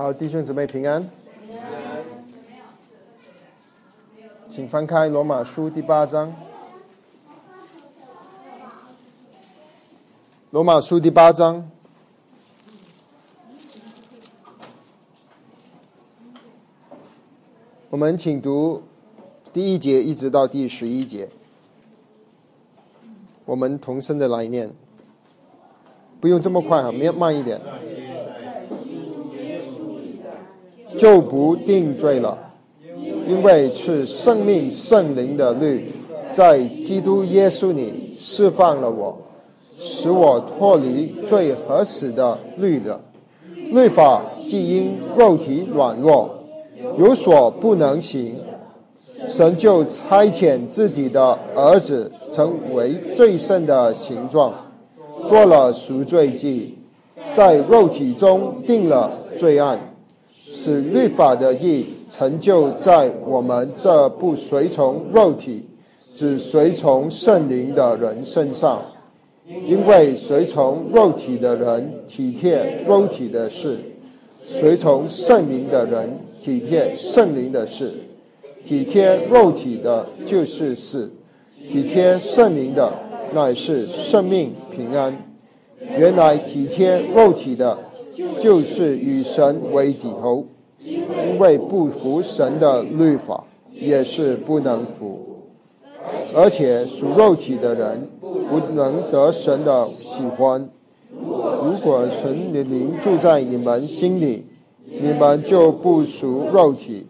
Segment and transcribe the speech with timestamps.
[0.00, 1.06] 好，弟兄姊妹平安。
[4.48, 6.34] 请翻开罗马书第八章。
[10.52, 11.70] 罗马书第八章，
[17.90, 18.82] 我们请读
[19.52, 21.28] 第一节一直到第十一节。
[23.44, 24.72] 我们同声的来念，
[26.18, 27.60] 不用这么快啊，慢慢一点，
[31.00, 32.36] 就不定罪了，
[33.26, 35.90] 因为是生命圣灵的律，
[36.30, 39.16] 在基督耶稣里释放了我。
[39.78, 43.00] 使我脱离最合适的律的
[43.72, 46.28] 律法，既因肉体软弱
[46.98, 48.36] 有所不能行，
[49.26, 54.52] 神就差遣自己的儿子成为最圣的形状，
[55.26, 56.76] 做了赎罪祭，
[57.32, 59.89] 在肉体中定了罪案，
[60.62, 65.62] 使律法的义成就在我们这不随从肉体，
[66.14, 68.82] 只随从圣灵的人身上。
[69.66, 73.78] 因为随从肉体的人体贴肉体的事，
[74.38, 77.90] 随从圣灵的人体贴圣灵的事。
[78.62, 81.10] 体贴肉体的就是死，
[81.70, 82.92] 体贴圣灵的
[83.32, 85.16] 乃是生命平安。
[85.98, 87.76] 原来体贴肉体的，
[88.40, 90.44] 就是与神为敌后，
[90.82, 95.26] 因为不服神的律法，也是不能服。
[96.34, 100.68] 而且属肉体的人不能得神的喜欢。
[101.12, 104.46] 如果神的灵住在你们心里，
[104.86, 107.06] 你们就不属肉体，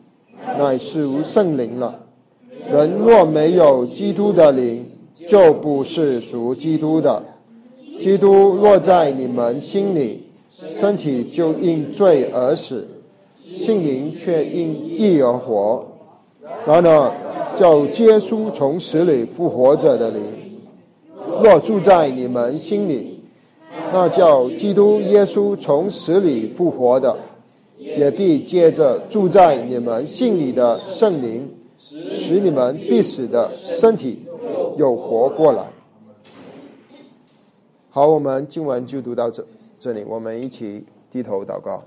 [0.59, 2.01] 乃是无圣灵了。
[2.71, 4.87] 人若没有基督的灵，
[5.29, 7.23] 就不是属基督的。
[8.01, 12.89] 基督若在你们心里，身体就因罪而死，
[13.35, 15.87] 心灵却因义而活。
[16.67, 17.13] 然而。
[17.57, 20.23] 叫耶稣从死里复活者的灵，
[21.43, 23.21] 若住在你们心里，
[23.93, 27.15] 那叫基督耶稣从死里复活的，
[27.77, 34.21] 也必接着住在你们心里的圣灵，使你们必死的身体
[34.79, 35.67] 又活过来。
[37.91, 39.45] 好，我们经文就读到这
[39.81, 41.83] 这里，我们一起低头祷告。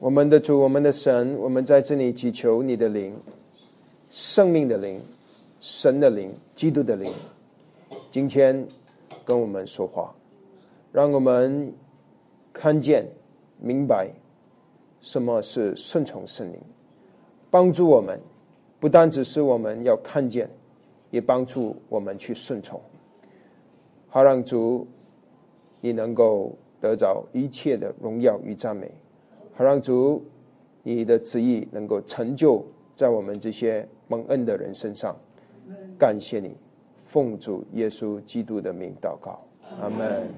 [0.00, 3.14] 我们的主，我们的神，我们在这里祈求你的灵，
[4.08, 4.98] 生命的灵，
[5.60, 7.12] 神的灵，基督的灵，
[8.10, 8.66] 今天
[9.26, 10.14] 跟我们说话，
[10.90, 11.70] 让我们
[12.54, 13.06] 看见、
[13.60, 14.10] 明白
[15.02, 16.58] 什么是顺从圣灵，
[17.50, 18.20] 帮助我们，
[18.78, 20.50] 不单只是我们要看见，
[21.10, 22.80] 也帮助我们去顺从，
[24.08, 24.86] 好让主
[25.80, 28.90] 你能够得着一切的荣耀与赞美。
[29.54, 30.22] 好让主，
[30.82, 32.62] 你的旨意能够成就
[32.94, 35.16] 在我们这些蒙恩的人身上。
[35.98, 36.54] 感谢你，
[36.96, 39.38] 奉主耶稣基督的名祷告，
[39.80, 40.28] 阿门。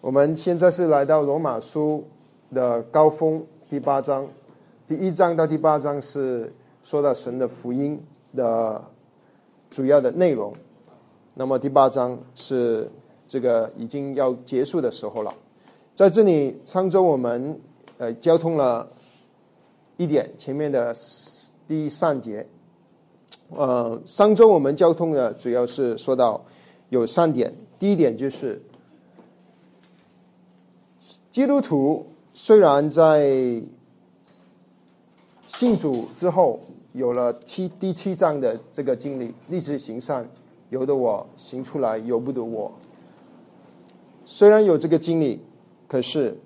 [0.00, 2.04] 我们现在是来到罗马书
[2.52, 4.26] 的高峰，第八章，
[4.86, 8.00] 第一章到第八章是说到神的福音
[8.36, 8.84] 的
[9.70, 10.54] 主要的内容，
[11.34, 12.90] 那么第八章是。
[13.30, 15.34] 这个已经要结束的时候了，
[15.94, 17.60] 在这里上周我们
[17.98, 18.88] 呃交通了
[19.98, 20.94] 一点前面的
[21.66, 22.48] 第三节，
[23.50, 26.42] 呃上周我们交通的主要是说到
[26.88, 28.62] 有三点，第一点就是
[31.30, 32.06] 基督徒
[32.40, 33.60] 虽然在
[35.44, 36.60] 信主之后
[36.92, 40.26] 有了七第七章的这个经历，立志行善，
[40.70, 42.72] 由得我行出来，由不得我。
[44.24, 45.40] 虽然有这个经历，
[45.88, 46.38] 可是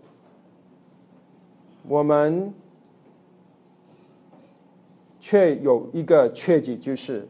[1.87, 2.55] 我们
[5.21, 7.29] 却有一个确据，就是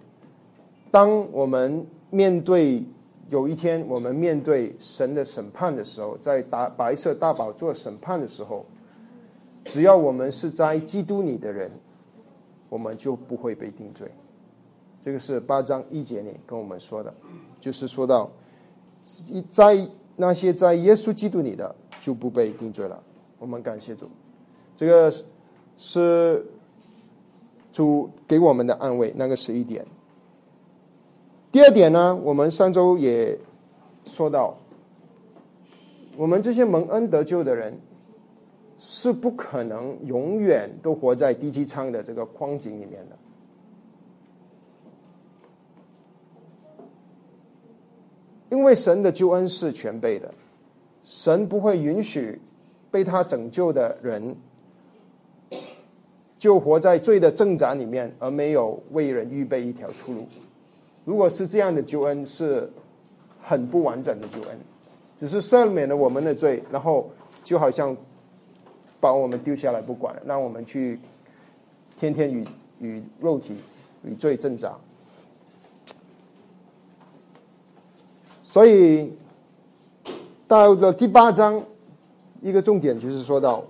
[0.92, 2.84] 当我们面对
[3.32, 8.67] 有一天我们面对神的审判的时候，在大白色大宝座审判的时候，
[9.64, 11.70] 只要我们是在基督里的人，
[12.69, 14.06] 我们就不会被定罪。
[15.00, 17.12] 这个是八章一节里跟我们说的，
[17.58, 18.31] 就是说到
[19.29, 19.88] 一在。
[20.14, 23.02] 那些在耶稣基督里的就不被定罪了。
[23.38, 24.06] 我们感谢主，
[24.76, 25.12] 这个
[25.79, 26.44] 是
[27.73, 29.11] 主给我们的安慰。
[29.17, 29.84] 那个是一点。
[31.52, 33.38] 第二点呢，我们上周也
[34.06, 34.56] 说到，
[36.16, 37.78] 我们这些蒙恩得救的人，
[38.78, 43.19] 是不可能永远都活在低级舱的这个框景里面的。
[48.48, 50.32] 因为神的救恩是全备的，
[51.02, 52.40] 神不会允许
[52.90, 54.34] 被他拯救的人
[56.38, 60.26] 就活在罪的挣扎里面，而没有为人预备一条出路。
[61.04, 62.70] 如果是这样的救恩，是
[63.40, 64.58] 很不完整的救恩，
[65.19, 67.10] 只是赦免了我们的罪，然后
[67.43, 67.96] 就好像
[69.00, 71.00] 把我们丢下来不管，让我们去
[71.99, 72.46] 天天与
[72.81, 73.56] 与肉体
[74.04, 74.75] 与罪挣扎。
[78.44, 79.12] 所以
[80.46, 81.64] 到了第八章，
[82.40, 83.64] 一个重点就是说到，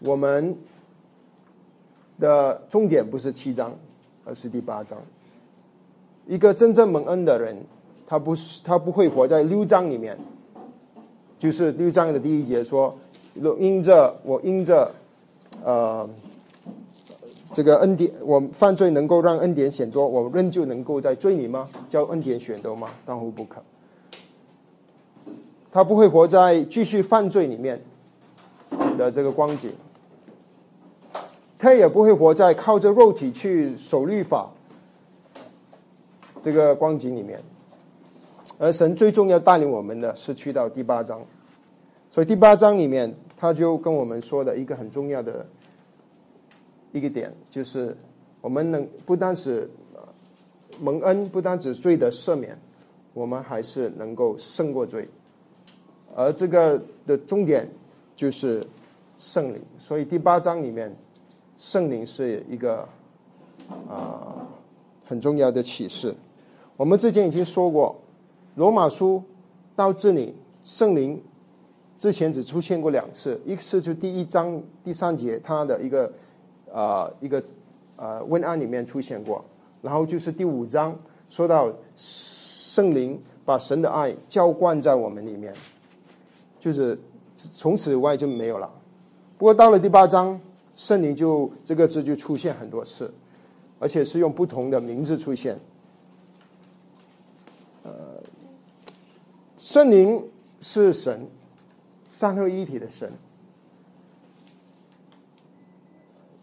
[0.00, 0.56] 我们
[2.18, 3.76] 的重点不是七章，
[4.24, 4.98] 而是第八章。
[6.26, 7.56] 一个真正蒙恩的人，
[8.06, 10.16] 他不是他不会活在六章里面，
[11.38, 12.96] 就是六章的第一节说，
[13.58, 14.90] 因着我因着
[15.64, 16.08] 呃。
[17.52, 21.66] 这个恩典，我犯罪能够让恩典显多，我仍旧能够在罪里吗？
[21.88, 22.88] 叫恩典显多吗？
[23.06, 23.62] 当乎不可。
[25.72, 27.80] 他不会活在继续犯罪里面
[28.98, 29.70] 的这个光景，
[31.56, 34.50] 他也不会活在靠着肉体去守律法
[36.46, 37.42] 这个光景里面。
[38.56, 41.20] 而神最重要带领我们的是去到第八章，
[42.12, 45.44] 所以第八章里面他就跟我们说的一个很重要的。
[46.92, 47.94] 一个点就是，
[48.40, 49.68] 我们能不单是
[50.80, 52.56] 蒙恩，不单只罪的赦免，
[53.12, 55.08] 我们还是能够胜过罪。
[56.14, 57.68] 而这个的重点
[58.14, 58.64] 就是
[59.18, 59.60] 圣灵。
[59.80, 60.94] 所以第八章里面，
[61.58, 62.88] 圣灵是一个
[63.88, 64.46] 啊
[65.04, 66.14] 很重要的启示。
[66.76, 67.96] 我们之前已经说过，
[68.54, 69.22] 罗马书
[69.74, 70.34] 到这里，
[70.64, 71.22] 圣灵
[71.98, 76.12] 之前只出现过两次，一次就第一章第三节，它的一个。
[76.68, 77.42] 呃，一个
[77.94, 79.42] 呃问案里面出现过，
[79.80, 80.94] 然后就是第五章
[81.30, 85.54] 说到圣灵把神的爱浇灌在我们里面，
[86.60, 86.98] 就是
[87.34, 88.70] 从此以外就没有了。
[89.38, 90.38] 不过到了第八章，
[90.74, 93.10] 圣灵就这个字就出现很多次，
[93.78, 95.58] 而且是用不同的名字出现。
[99.58, 100.28] 圣灵
[100.60, 101.26] 是神，
[102.08, 103.10] 三合一体的神。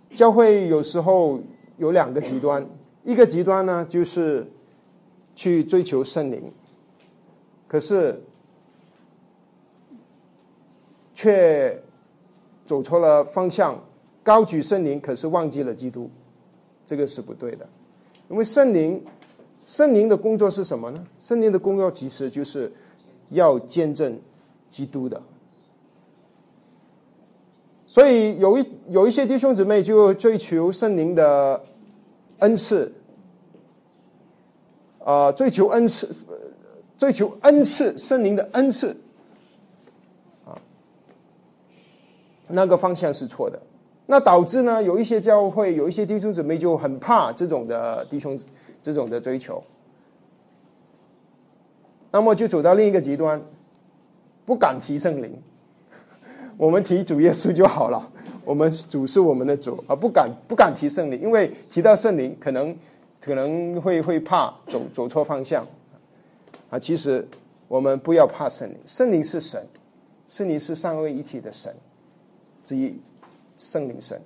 [0.10, 1.40] 教会有时候
[1.78, 2.68] 有两个极端，
[3.04, 4.48] 一个极端呢就是
[5.36, 6.52] 去追求圣灵，
[7.68, 8.22] 可是
[11.16, 11.82] 却
[12.66, 13.84] 走错了方向，
[14.22, 16.10] 高举圣灵，可是忘记了基督，
[16.86, 17.68] 这个是不对的。
[18.30, 19.04] 因为圣灵，
[19.66, 21.08] 圣灵的工作是什么呢？
[21.20, 22.72] 圣灵的工作其实就是
[23.30, 24.20] 要见证
[24.70, 25.22] 基督的。
[27.86, 31.64] 所以有一有一些弟兄姊妹就追求圣灵的
[32.40, 32.92] 恩赐，
[35.04, 36.10] 啊，追求恩赐，
[36.98, 38.98] 追求恩赐，圣灵的恩赐，
[40.44, 40.58] 啊，
[42.48, 43.62] 那个方向是错的。
[44.08, 48.38] 那导致呢，有一些教会，有一些弟兄姊妹就很怕这种的弟兄
[48.82, 49.64] 这种的追求，
[52.14, 53.42] 那么就走到另一个极端，
[54.46, 55.36] 不敢提圣灵。
[56.58, 58.08] 我们提主耶稣就好了，
[58.46, 62.78] 我们主是我们的主，而不敢不敢提圣灵，因为提到圣灵，可能
[63.20, 65.66] 可能会会怕走走错方向。
[66.70, 67.28] 啊，其实
[67.68, 69.68] 我们不要怕圣灵，圣灵是神，
[70.28, 71.76] 圣灵是三位一体的神
[72.64, 72.96] 之一，
[73.58, 74.22] 圣灵神，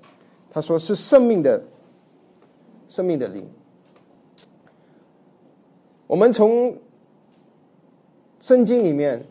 [0.52, 1.64] 他说是生命的
[2.90, 3.48] 生命的灵。
[6.06, 6.76] 我们从
[8.40, 9.24] 圣经里面。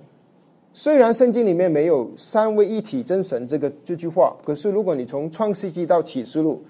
[0.78, 6.62] 虽然圣经里面没有三位一体真神这个这句话，可是如果你从创世纪到启示录，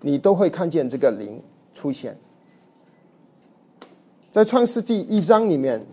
[0.00, 1.40] 你都会看见这个灵
[1.72, 2.18] 出现。
[4.32, 5.86] 在创世纪一章里面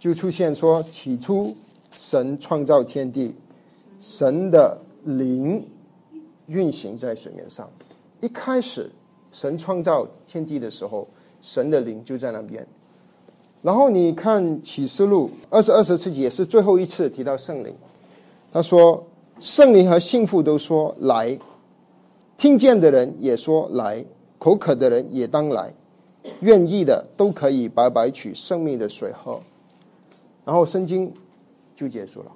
[0.00, 1.54] 就出现说：起初
[1.92, 3.32] 神创造天地，
[4.00, 5.64] 神的灵
[6.48, 7.70] 运行在水面上。
[8.20, 8.90] 一开始
[9.30, 11.06] 神创造天地的时候，
[11.40, 12.66] 神的灵就在那边。
[13.66, 17.74] 然后你看启示录二十二十七节是最后一次提到圣灵，
[18.52, 19.04] 他说
[19.40, 21.36] 圣灵和幸福都说来，
[22.38, 24.04] 听见的人也说来，
[24.38, 25.74] 口渴的人也当来，
[26.42, 29.40] 愿意的都可以白白取生命的水喝。
[30.44, 31.12] 然后圣经
[31.74, 32.30] 就结束了，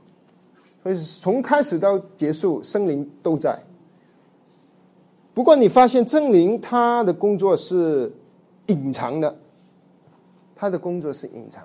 [0.82, 3.56] 所以从开始到结束，圣灵都在。
[5.32, 8.12] 不过你发现圣灵他的工作是
[8.66, 9.32] 隐藏的。
[10.61, 11.64] 他的工作是隐藏，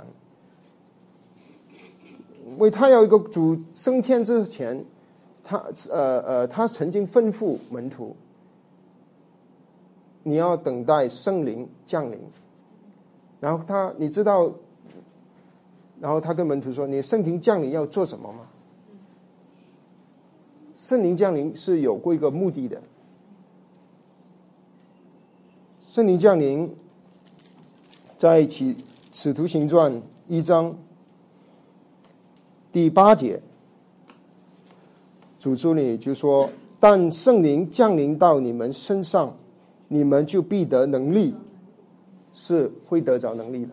[2.58, 4.86] 为他要一个主升天之前，
[5.44, 5.58] 他
[5.92, 8.16] 呃呃，他曾经吩咐门徒，
[10.24, 12.18] 你要等待圣灵降临。
[13.42, 14.50] 然后他，你知道，
[16.00, 18.48] 然后他跟门徒说：“你圣灵降临要做什么吗？”
[20.74, 22.82] 圣灵降临是有过一个目的的。
[25.80, 26.74] 圣灵降临，
[28.26, 28.76] 在《起
[29.12, 29.94] 使徒行传》
[30.28, 30.76] 一章
[32.72, 33.40] 第八节，
[35.40, 36.50] 主主你就说
[36.82, 39.32] ：“但圣灵降临到你们身上，
[39.88, 41.36] 你们就必得能力，
[42.34, 43.70] 是会得着能力的。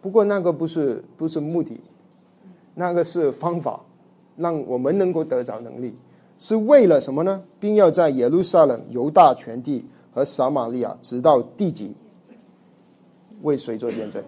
[0.00, 1.78] 不过那个不是不是目的，
[2.74, 3.78] 那个是方法，
[4.38, 5.92] 让我们能够得着能力，
[6.38, 7.42] 是为了什么呢？
[7.60, 9.84] 并要在耶路撒冷、犹大全地。”
[10.14, 11.92] 和撒玛利亚直到地极，
[13.42, 14.22] 为谁做见证？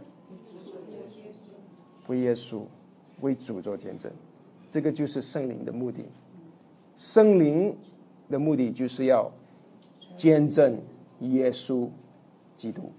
[2.06, 2.62] 为耶稣，
[3.20, 4.10] 为主做见证。
[4.68, 6.04] 这个就是圣灵的目的。
[6.96, 7.76] 圣灵
[8.28, 9.30] 的目的就是要
[10.16, 10.80] 见证
[11.20, 11.88] 耶稣
[12.56, 12.92] 基督，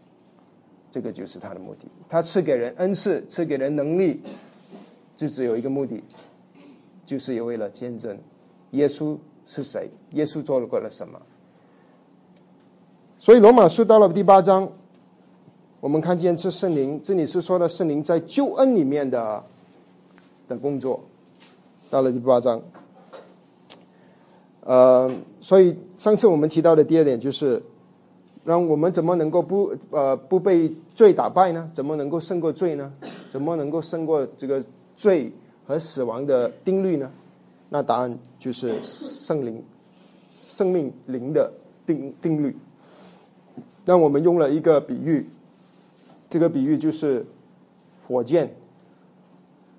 [0.90, 1.88] 这个就是他的目的。
[2.10, 4.22] 他赐给人恩赐，赐给人能力，
[5.16, 6.04] 就只有一个目的，
[7.06, 8.18] 就是为了见证
[8.72, 11.22] 耶稣是谁，耶稣做了过了什么。
[13.20, 14.72] 所以罗马书到了第八章，
[15.82, 19.44] 我们看见这圣灵，这里是说的圣灵在救恩里面的
[20.48, 21.02] 的工作。
[21.90, 22.62] 到了第八章，
[24.64, 25.12] 呃，
[25.42, 27.60] 所以上次我们提到的第二点就是，
[28.44, 31.68] 让我们怎么能够不呃不被罪打败呢？
[31.74, 32.94] 怎么能够胜过罪呢？
[33.32, 34.64] 怎么能够胜过这个
[34.96, 35.32] 罪
[35.66, 37.12] 和死亡的定律呢？
[37.70, 39.64] 那答案就是圣灵、
[40.30, 41.52] 生命灵的
[41.88, 42.56] 定定律。
[43.84, 45.28] 那我们用了一个比喻，
[46.32, 47.26] 这个比喻就是
[48.08, 48.50] 火箭。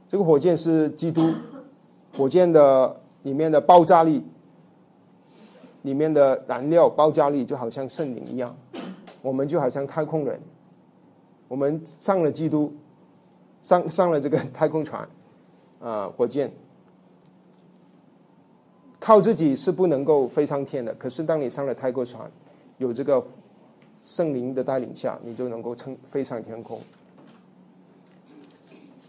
[0.06, 1.32] 这个火箭是基督，
[2.14, 4.22] 火箭的里面的爆炸力，
[5.80, 8.54] 里面的燃料爆炸力就好像圣灵一样，
[9.22, 10.38] 我们就好像太空人，
[11.48, 12.70] 我们上了基督，
[13.62, 15.08] 上上了这个太空船，
[15.80, 16.52] 啊，火箭，
[19.00, 20.92] 靠自己是不能够飞上天的。
[20.96, 22.30] 可是当你上了太空船，
[22.76, 23.24] 有这个。
[24.04, 26.80] 圣灵的带领下，你就能够称飞上天空。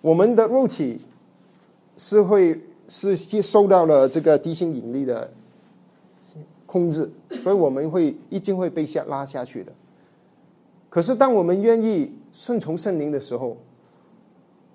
[0.01, 0.99] 我们的肉体
[1.97, 5.31] 是会是受到了这个地心引力的
[6.65, 9.71] 控制，所以我们会一定会被下拉下去的。
[10.89, 13.57] 可是，当我们愿意顺从圣灵的时候，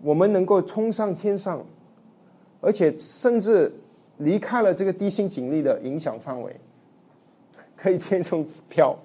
[0.03, 1.65] 我们能够冲上天上，
[2.61, 3.73] 而且甚至
[4.17, 6.57] 离开了这个地心引力的影响范围，
[7.77, 8.99] 可以天上飘。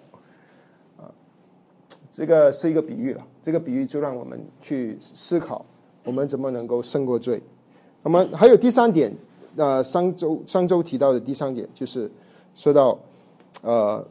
[2.15, 5.65] 这个是一个比喻了，这个比喻就让我们去思考，
[6.03, 7.41] 我们怎么能够胜过罪。
[8.03, 9.11] 那么还有第三点，
[9.55, 12.09] 呃，上周上周提到的第三点就是
[12.53, 12.99] 说到，
[13.63, 14.05] 呃，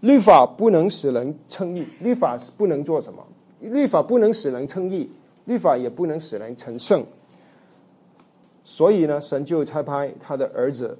[0.00, 3.26] 律法不能使人称义，律法是不能做什么？
[3.60, 5.08] 律法不能使人称义，
[5.46, 7.02] 律法也不能使人成圣。
[8.64, 10.98] 所以呢，神就差派他的儿子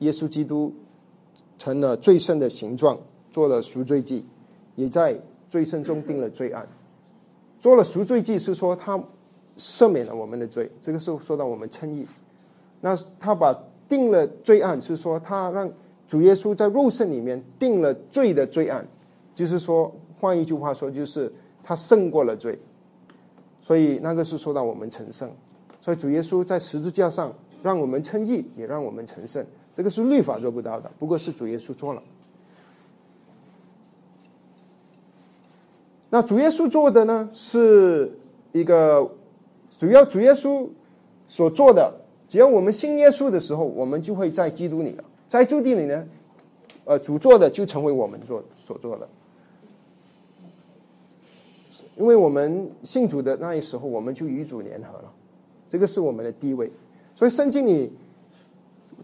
[0.00, 0.74] 耶稣基督
[1.56, 2.98] 成了最圣的形状。
[3.30, 4.24] 做了赎罪祭，
[4.76, 5.18] 也在
[5.48, 6.66] 罪身中定了罪案。
[7.58, 8.98] 做了赎罪祭是说他
[9.56, 12.06] 赦免了我们的罪，这个是说到我们称义。
[12.80, 13.54] 那他把
[13.88, 15.70] 定了罪案是说他让
[16.08, 18.86] 主耶稣在肉身里面定了罪的罪案，
[19.34, 21.32] 就是说换一句话说就是
[21.62, 22.58] 他胜过了罪。
[23.60, 25.30] 所以那个是说到我们成圣。
[25.80, 27.32] 所以主耶稣在十字架上
[27.62, 29.44] 让我们称义，也让我们成圣。
[29.72, 32.02] 这个是律法做不到的，不过是主耶稣做了。
[36.12, 38.12] 那主耶稣做的呢，是
[38.50, 39.08] 一个
[39.78, 40.68] 主要主耶稣
[41.28, 41.94] 所做的。
[42.26, 45.04] 只要我们信耶稣的时候，我们就会在基督里了。
[45.28, 46.04] 在基督里呢，
[46.84, 49.08] 呃，主做的就成为我们做所做的。
[51.96, 55.12] 因为我们信主的那一时候，我们就与主联合了，
[55.68, 56.70] 这个是我们的地位。
[57.14, 57.92] 所以圣经里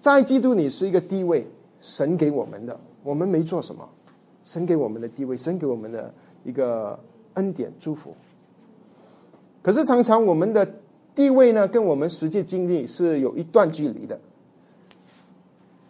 [0.01, 1.47] 在基督里是一个地位，
[1.81, 3.89] 神给我们的，我们没做什么，
[4.43, 6.13] 神给我们的地位，神给我们的。
[6.47, 6.97] 一个
[7.35, 8.15] 恩典祝福，
[9.63, 10.65] 可是常常我们的
[11.13, 14.17] 地位呢，跟我们实际经历是有一段距离的。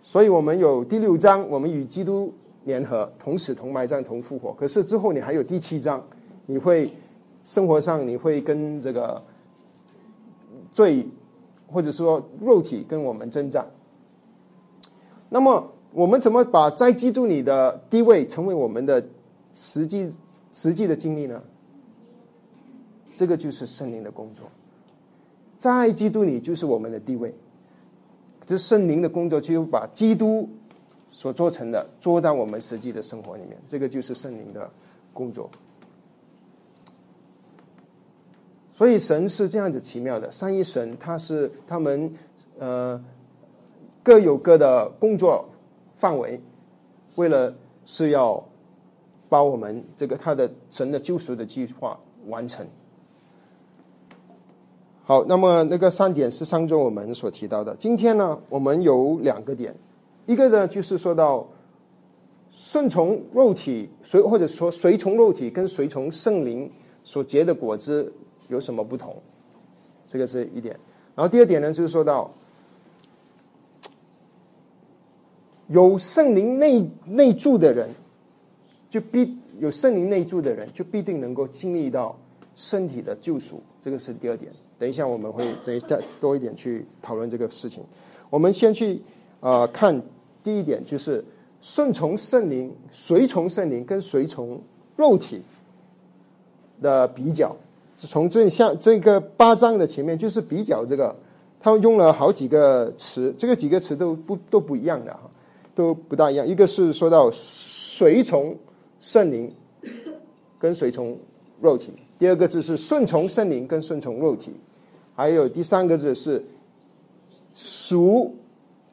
[0.03, 2.33] 所以我们有第六章，我们与基督
[2.65, 4.51] 联合，同死同埋葬同复活。
[4.55, 6.03] 可是之后你还有第七章，
[6.47, 6.91] 你会
[7.43, 9.23] 生活上你会跟这个
[10.73, 11.07] 罪，
[11.67, 13.69] 或者说肉体跟我们征战。
[15.29, 19.07] 那么我们怎么把在基督里的地位成为我们的
[19.53, 20.11] 实际？
[20.57, 21.43] 实际的经历呢？
[23.15, 24.51] 这个就是圣灵的工作，
[25.59, 27.35] 在基督里就是我们的地位，
[28.47, 30.49] 这圣灵的工作，就把基督
[31.11, 33.59] 所做成的做到我们实际的生活里面。
[33.69, 34.71] 这个就是圣灵的
[35.13, 35.51] 工作。
[38.73, 42.11] 所以神是这样子奇妙的，三一神他是他们
[42.59, 43.03] 呃
[44.03, 45.47] 各有各的工作
[45.99, 46.41] 范围，
[47.17, 48.43] 为了是要
[49.37, 52.67] 把我们这个他的神的救赎的计划完成。
[55.05, 57.77] 好，那么那个三点是上周我们所提到的。
[57.79, 59.77] 今天呢，我们有两个点，
[60.25, 61.47] 一个呢就是说到
[62.51, 66.73] 顺从肉体随或者说随从肉体跟随从圣灵
[67.05, 68.11] 所结的果子。
[68.49, 69.15] 有什么不同？
[70.07, 70.75] 这个是一点。
[71.15, 72.33] 然后第二点呢，就是说到
[75.67, 77.91] 有圣灵内内住的人，
[78.89, 82.17] 就必有圣灵内住的人，就必定能够经历到
[82.55, 83.63] 身体的救赎。
[83.83, 84.53] 这个是第二点。
[84.79, 87.83] 等一下我们会等一下多一点去讨论这个事情。
[88.29, 89.01] 我们先去
[89.41, 90.03] 啊看
[90.45, 91.25] 第一点，就是
[91.63, 94.61] 顺从圣灵、随从圣灵跟随从
[94.97, 95.41] 肉体
[96.83, 97.57] 的比较。
[97.95, 101.17] 从这像这个八章的前面就是比较这个，
[101.59, 105.23] 他们用了好几个词，这个几个词都不都不一样的哈，
[105.75, 106.47] 都不大一样。
[106.47, 108.55] 一个是说到随从
[109.01, 109.53] 圣灵
[110.59, 111.19] 跟随从
[111.61, 114.53] 肉体，第二个字是顺从圣灵跟顺从肉体，
[115.15, 116.45] 还有第三个字是
[117.53, 118.35] 属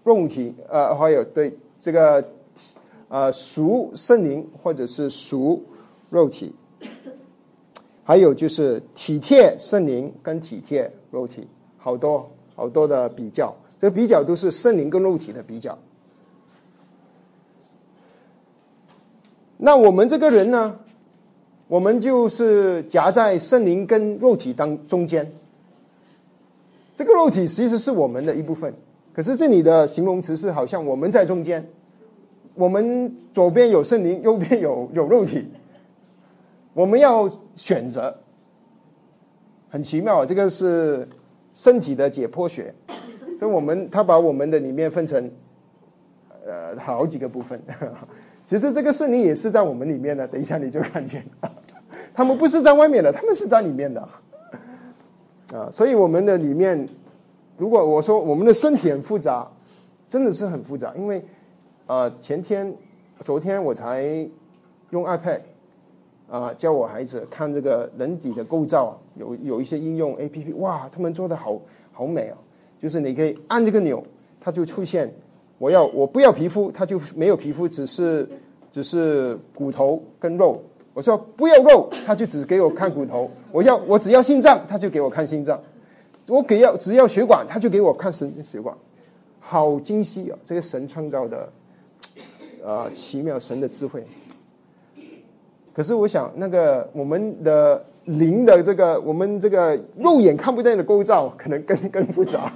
[0.03, 2.23] 肉体，呃，还有对这个
[3.07, 5.63] 呃属圣灵或者是属
[6.09, 6.53] 肉体。
[8.05, 15.79] 还有就是体贴圣灵跟体贴肉体，好多好多的比较，这个比较都是圣灵跟肉体的比较。
[19.65, 20.77] 那我们这个人呢，
[21.69, 25.25] 我们就是夹在圣灵跟肉体当中间。
[26.93, 28.73] 这个肉体其实是我们的一部分，
[29.13, 31.65] 可是这里的形容词是好像我们在中间，
[32.55, 35.47] 我们左边有圣灵，右边有有肉体。
[36.73, 38.13] 我们要选择，
[39.69, 41.07] 很奇妙，这个是
[41.53, 42.75] 身体的解剖学。
[43.39, 45.31] 所以，我们他把我们的里面分成
[46.45, 47.61] 呃好几个部分。
[48.45, 50.27] 其实，这个圣灵也是在我们里面的。
[50.27, 51.23] 等一下你就看见，
[52.13, 54.01] 他们不是在外面的，他们是在里面的。
[55.53, 56.87] 啊，所以我们的里面，
[57.57, 59.47] 如果我说我们的身体很复杂，
[60.07, 60.93] 真的是很复杂。
[60.95, 61.23] 因为
[61.87, 62.73] 呃，前天、
[63.21, 64.03] 昨天我才
[64.91, 65.41] 用 iPad。
[66.31, 72.37] 啊，教我孩子看这个人体的构造，有有一些应用 A P P，哇，他们做的好好美哦！
[72.81, 74.03] 就是你可以按这个钮，
[74.41, 75.13] 它就出现
[75.63, 78.27] 我要我不要皮肤，它就没有皮肤，只是
[78.69, 80.61] 只是骨头跟肉。
[80.93, 83.31] 我说不要肉，它就只给我看骨头。
[83.49, 85.57] 我要我只要心脏，它就给我看心脏。
[86.27, 88.75] 我给要只要血管，它就给我看神血管。
[89.39, 90.37] 好精细啊！
[90.43, 91.49] 这个神创造的
[92.61, 94.03] 啊，奇妙神的智慧。
[95.73, 102.51] 可是我想，那个我们的灵的这个，我们这个肉眼看不见的构造，可能更更复杂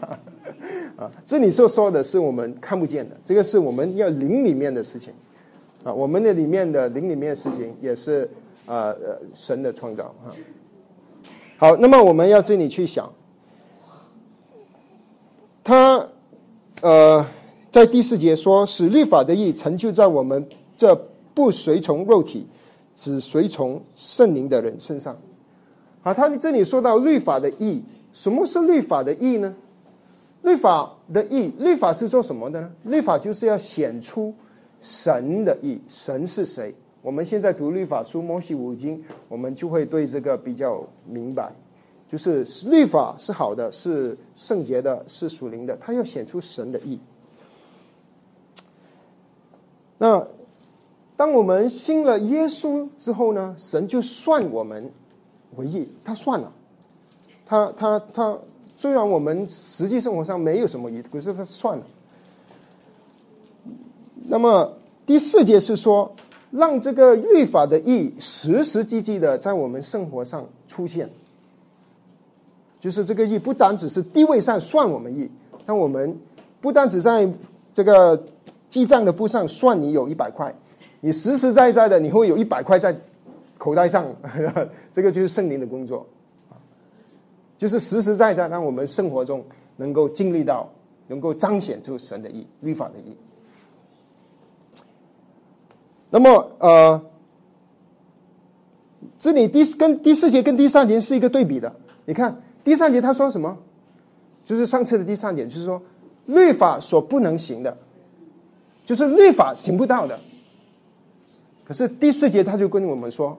[0.98, 1.10] 啊。
[1.26, 5.14] 这里所说的是我们看不见的，这个是我们要灵里面的事情
[5.84, 5.94] 啊。
[5.94, 8.30] 我们的里面的灵里面的事情，也是
[8.66, 10.36] 啊呃神的创造啊。
[11.58, 13.12] 好，那么我们要这里去想，
[15.64, 16.06] 他
[16.82, 17.26] 呃
[17.72, 20.94] 在第四节说，使律法的意成就在我们这
[21.34, 22.46] 不随从肉体。
[23.00, 25.16] 只随从圣灵的人身上，
[26.08, 29.54] 好，他这里说到律法的义，什么是律法的义呢？
[30.42, 32.72] 律法的义，律法是做什么的呢？
[32.84, 34.34] 律法就是要显出
[34.80, 36.74] 神的义，神是谁？
[37.02, 41.52] 我们现在读律法书摩西五经，我们就会对这个比较明白，
[42.10, 46.98] 就是律法是好的，是圣洁的，是属灵的，它要显出神的义。
[49.98, 50.26] 那。
[51.18, 54.88] 当我们信了耶稣之后呢，神就算我们
[55.58, 56.52] 为义，他算了，
[57.46, 58.38] 他他他，
[58.76, 61.84] 虽然我们实际生活上没有什么义，可是他算了。
[64.30, 64.74] 那么
[65.06, 66.14] 第四节是说，
[66.52, 71.10] 让这个律法的义实实际际的在我们生活上出现，
[72.80, 75.30] 就是这个义不单只是地位上算我们义，
[75.66, 76.18] 那我们
[76.62, 77.28] 不单只在
[77.74, 78.22] 这个
[78.70, 80.54] 记账的簿上算你有一百块。
[81.00, 82.94] 你实实在在的，你会有一百块在
[83.68, 84.08] 口袋上，
[84.94, 86.08] 这个就是圣灵的工作，
[87.58, 89.44] 就是实实在在让我们生活中
[89.76, 90.72] 能够经历到，
[91.08, 93.14] 能够彰显出神的意、律法的意。
[96.10, 97.06] 那么，呃，
[99.20, 101.76] 这里第跟第四节跟第三节是一个对比的。
[102.06, 103.58] 你看第三节他说什么？
[104.46, 105.82] 就是上次的第三点，就是说
[106.28, 107.78] 律法所不能行的，
[108.86, 110.18] 就是律法行不到的。
[111.66, 113.38] 可是第四节他就跟我们说，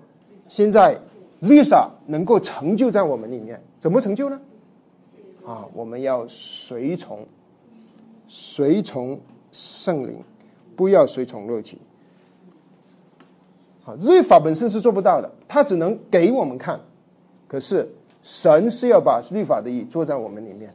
[0.48, 0.98] 现在
[1.40, 4.40] 律法能够成就在我们里面，怎么成就呢？
[5.46, 7.26] 啊，我们要随从，
[8.26, 9.18] 随从
[9.52, 10.22] 圣灵，
[10.74, 11.78] 不要随从肉体。
[13.84, 16.80] 啊，律法本身是做不到的，它只能给我们看，
[17.46, 17.88] 可是
[18.22, 20.74] 神是要把律法的意做在我们里面。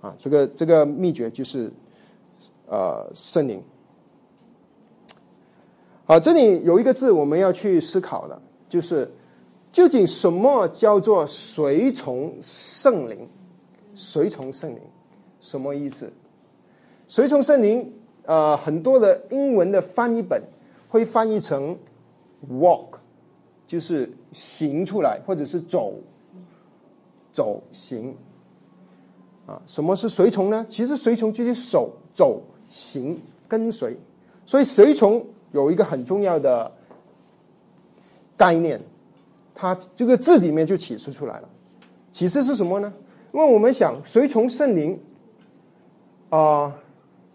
[0.00, 1.72] 啊，这个这个秘诀就是，
[2.66, 3.62] 呃，圣灵。
[6.04, 8.40] 好，这里有一个字我们要去思考的，
[8.74, 9.08] 就是
[9.70, 13.28] 究竟什么叫做随从圣灵？
[13.94, 14.80] 随从圣灵
[15.38, 16.12] 什么意思？
[17.06, 17.92] 随从圣灵，
[18.24, 20.42] 呃，很多的英文的翻译本
[20.88, 21.78] 会翻译成
[22.50, 22.98] walk，
[23.64, 25.94] 就是行出来，或者是走，
[27.32, 28.12] 走行。
[29.46, 30.66] 啊，什么是随从呢？
[30.68, 33.96] 其实随从就是手走行跟随，
[34.44, 36.72] 所以随从有一个很重要的
[38.36, 38.80] 概念，
[39.54, 41.48] 它这个字里面就启示出来了。
[42.12, 42.92] 启示是什么呢？
[43.32, 44.98] 因为我们想随从圣灵，
[46.30, 46.74] 啊，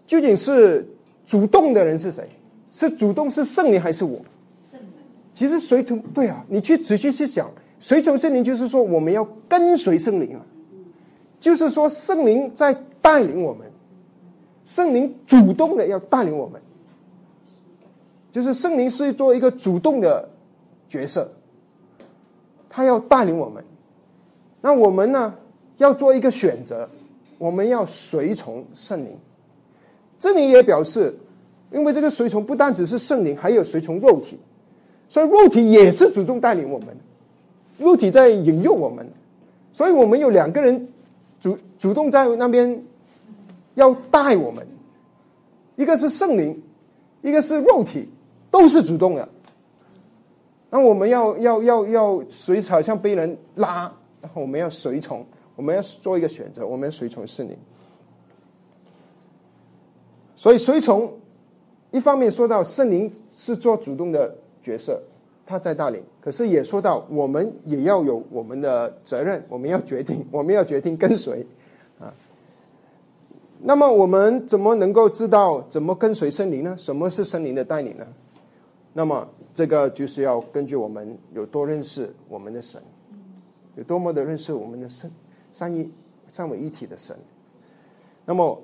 [0.06, 0.88] 究竟是
[1.26, 2.28] 主动的人是谁？
[2.70, 4.20] 是主动是圣灵还是我？
[5.34, 10.40] 其实随从对啊，你去仔细去想，随从圣灵就是说我们要跟随圣灵啊。
[11.40, 13.66] 就是说，圣灵在带领我们，
[14.62, 16.60] 圣灵主动的要带领我们，
[18.30, 20.28] 就是圣灵是做一个主动的
[20.90, 21.30] 角色，
[22.68, 23.64] 他要带领我们。
[24.60, 25.34] 那我们呢，
[25.78, 26.86] 要做一个选择，
[27.38, 29.16] 我们要随从圣灵。
[30.18, 31.16] 这里也表示，
[31.72, 34.38] 因为这个随从不单只是圣灵，还有随从肉体，
[35.08, 36.88] 所以肉体也是主动带领我们，
[37.78, 39.08] 肉体在引诱我们，
[39.72, 40.88] 所以我们有两个人。
[41.40, 42.84] 主主动在那边
[43.72, 44.66] 要带我们，
[45.76, 46.62] 一个是圣灵，
[47.22, 48.06] 一个是肉体，
[48.50, 49.26] 都是主动的。
[50.70, 57.56] 那我们要要要要随好像被人拉，然后我们要随从，我们要做一个选择，我们要随从圣灵。
[60.36, 61.12] 所以随从
[61.90, 65.02] 一方面说到圣灵是做主动的角色。
[65.46, 71.44] 他在带领，可是也说到，我们也要有我们的责任，我们要决定，我们要决定跟随
[71.98, 72.14] 啊。
[73.58, 76.76] 那么我们怎么能够知道怎么跟随圣灵呢？
[76.78, 78.06] 什么是圣灵的带领呢？
[78.92, 79.28] 那么
[79.60, 82.82] 这个就是要根据我们有多认识我们的神，
[83.76, 85.12] 有多么的认识我们的神
[85.52, 85.86] 三一
[86.30, 87.14] 三位一体的神。
[88.24, 88.58] 那么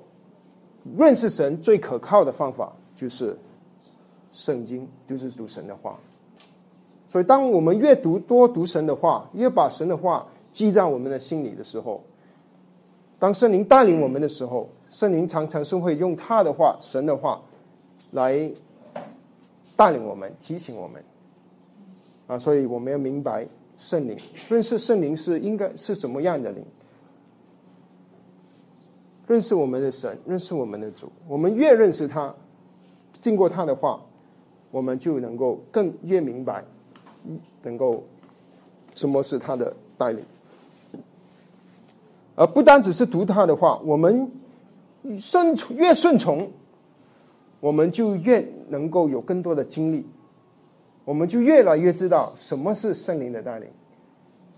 [0.97, 3.37] 认识神最可靠的方法就是
[4.31, 5.99] 圣经，就是读神的话。
[7.07, 12.03] 所以，当我们越读多读神的话，越把神的话记在我们的心里的时候，
[13.19, 17.39] 当圣灵带领我们的时候，圣灵常常是会用他的话、神的话
[18.13, 18.51] 来
[19.77, 21.01] 带领我们、提醒我们。
[22.27, 26.65] 啊，所以我们要明白圣灵，认识圣灵是应该是什么样的灵，
[29.27, 31.09] 认识我们的神，认识我们的主。
[31.25, 32.35] 我们越认识他，
[33.21, 34.01] 经过他的话，
[34.71, 36.65] 我们就能够更越明白。
[37.63, 38.05] 能够
[38.95, 40.23] 什么是他的带领，
[42.35, 44.31] 而不单只是读他的话，我们
[45.19, 46.49] 顺从越顺从，
[47.59, 50.05] 我们就越能够有更多的经历，
[51.03, 53.67] 我们就越来越知道什么是圣灵的带领。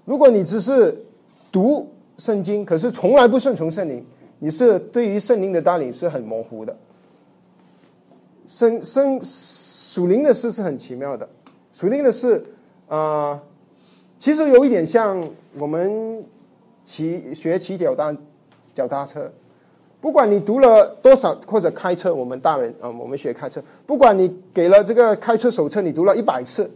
[0.05, 1.05] 如果你只是
[1.51, 4.05] 读圣经，可是从来不顺从圣灵，
[4.39, 6.75] 你是对于圣灵的带领是很模糊的。
[8.47, 11.29] 圣圣属灵的事是很奇妙的，
[11.73, 12.43] 属灵的事。
[12.87, 13.39] 啊，
[14.17, 15.23] 其实有一点像
[15.59, 16.25] 我们
[16.83, 18.15] 骑学骑脚踏
[18.73, 19.31] 脚踏车，
[20.01, 26.71] 不管你读了多少或者开车，我们大人啊，我们学开车，不管你给了这个开车手册，你读了一百次，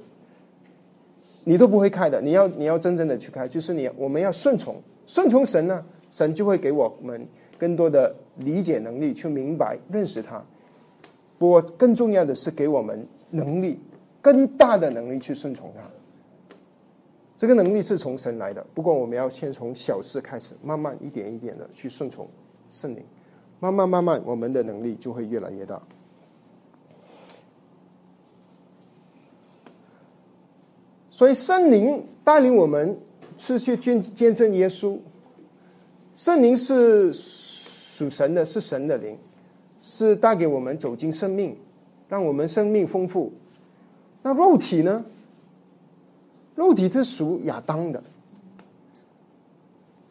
[1.45, 2.19] 你都不会开的。
[2.21, 4.75] 你要你要真正的去开，就是你我们要顺从
[5.07, 7.25] 顺从神呢，神就会给我们
[7.57, 10.43] 更多的理解能力，去明白认识他。
[11.37, 13.79] 不过更重要的是给我们能力，
[14.21, 15.81] 更大的能力去顺从他。
[17.37, 22.27] 这个能力是从神来的，不过我们要先从小事开始，慢慢一点一点的去顺从
[22.73, 23.03] 圣灵，
[23.59, 25.79] 慢慢慢慢，我们的能力就会越来越大。
[31.11, 32.97] 所以圣灵带领我们
[33.37, 34.97] 是去见见证耶稣，
[36.15, 39.15] 圣灵是属神的，是神的灵，
[39.79, 41.55] 是带给我们走进生命，
[42.09, 43.31] 让我们生命丰富。
[44.23, 45.05] 那肉体呢？
[46.55, 48.03] 肉体是属亚当的，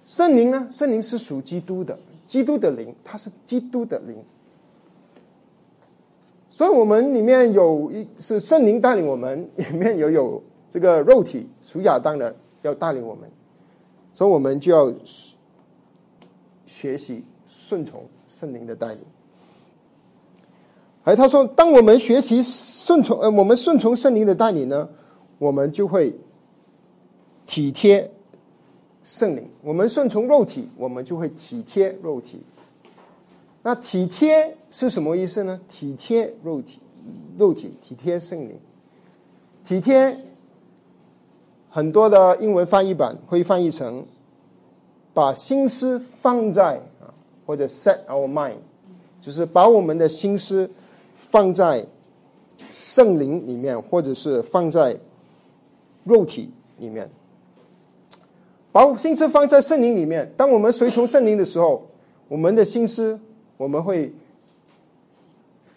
[0.05, 0.69] 圣灵呢？
[0.71, 1.99] 圣灵是属基督的。
[2.33, 4.17] 基督的灵，他是基督的灵。
[6.49, 13.31] 所以，我们里面有一是圣灵带领我们，里面有有这个肉体属亚当的要带领我们，
[14.15, 14.91] 所以我们就要
[16.65, 18.99] 学习顺从圣灵的带领。
[21.05, 24.89] 哎，他说，当我们学习顺从，呃，我们顺从圣灵的带领呢，
[25.39, 26.19] 我们就会
[27.45, 28.11] 体贴
[29.03, 32.43] 圣灵；我们顺从肉体，我们就会体贴肉体。
[33.63, 35.61] 那体贴是什么意思呢？
[35.69, 36.81] 体贴肉体，
[37.39, 38.59] 肉体体贴圣灵，
[39.65, 40.17] 体贴
[41.69, 44.05] 很多的英文翻译版会翻译成
[45.13, 47.13] 把心思放在啊，
[47.47, 48.57] 或者 set our mind，
[49.21, 50.71] 就是把我们的心思。
[51.15, 51.87] 放在
[52.69, 54.99] 圣灵里面，或者是放在
[56.05, 57.09] 肉体里面，
[58.73, 60.33] 把心思放在圣灵里面。
[60.37, 61.87] 当我们随从圣灵的时候，
[62.27, 63.21] 我们的心思
[63.59, 64.11] 我们会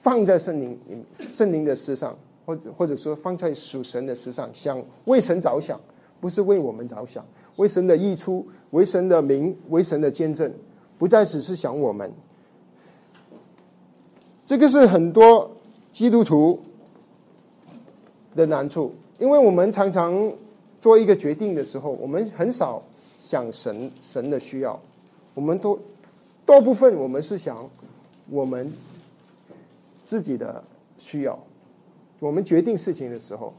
[0.01, 0.79] 放在圣灵
[1.33, 5.79] 圣灵的事上，或者或者说放在属神的事上，想为神着想，
[6.21, 7.23] 不是为我们着想，
[7.57, 10.51] 为神的益处，为神的名，为神的见证，
[10.97, 12.09] 不再只是想我们。
[14.45, 15.51] 这个是很多
[15.91, 16.59] 基督徒
[18.35, 20.31] 的难处，因为我们常常
[20.85, 22.79] 做一个决定的时候，我们很少
[23.19, 24.79] 想神神的需要，
[25.33, 25.79] 我们都
[26.45, 27.67] 多部分我们是想
[28.29, 28.71] 我们
[30.03, 30.63] 自己的
[30.99, 31.39] 需要。
[32.19, 33.51] 我们决定事情的时候，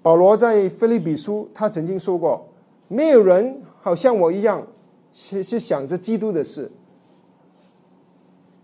[0.00, 2.48] 保罗在菲利比书他曾经说过
[2.88, 4.66] ：“没有人好像我一样，
[5.12, 6.72] 是是想着基督的事。”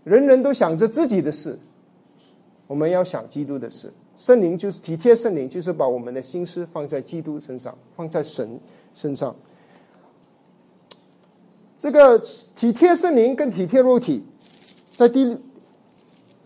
[0.03, 1.59] 人人都想着自己的事，
[2.65, 3.93] 我们要想基督的事。
[4.19, 8.59] 圣灵就是体贴圣灵，就是把我们的心思放在基督身上，放在神
[8.93, 9.33] 身上。
[11.77, 12.19] 这个
[12.53, 14.21] 体贴圣灵跟体贴肉体，
[14.93, 15.37] 在第，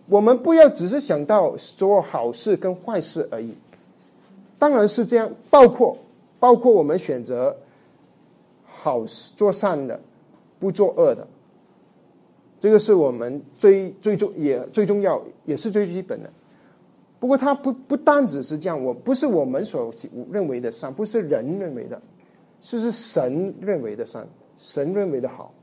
[0.05, 3.55] 我们不要只是想到做好事跟坏事而已。
[4.59, 5.97] 当然是这样，包括
[6.39, 7.57] 包括我们选择
[8.67, 9.99] 好事做善的，
[10.59, 11.27] 不做恶的。
[12.59, 16.29] 这个是我们最最重也最重要，也是最基本的。
[17.23, 19.89] 不过，他不不单只是这样，我不是我们所
[20.29, 22.01] 认为的善，不是人认为的，
[22.59, 25.53] 是是神认为的善，神认为的好。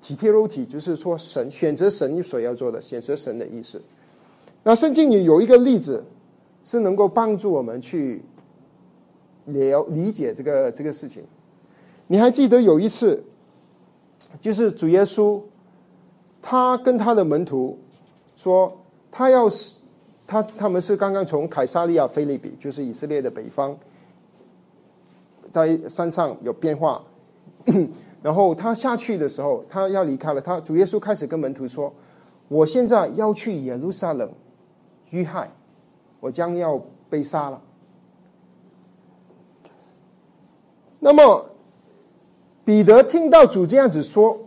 [0.00, 3.82] 体贴肉体，就是说神选择神所要做的，选择神的意思。
[4.62, 6.04] 那圣经里有一个例子，
[6.62, 8.22] 是能够帮助我们去
[9.46, 11.24] 了理解这个这个事情。
[12.06, 13.24] 你还记得有一次，
[14.40, 15.42] 就是主耶稣。
[16.40, 17.76] 他跟他的门徒
[18.36, 18.72] 说
[19.10, 19.74] ：“他要是
[20.26, 23.76] 他他们是刚刚从凯撒利亚菲利比，就是以色列的北方，
[25.52, 27.02] 在山上有变化。
[28.22, 30.40] 然后他下去的时候，他要离开了。
[30.40, 31.92] 他主耶稣开始跟门徒说
[32.48, 34.30] ：‘我现在要去耶路撒冷
[35.10, 35.50] 遇害，
[36.20, 37.60] 我将要被杀了。’
[41.00, 41.50] 那么
[42.64, 44.38] 彼得听到主这样子说。”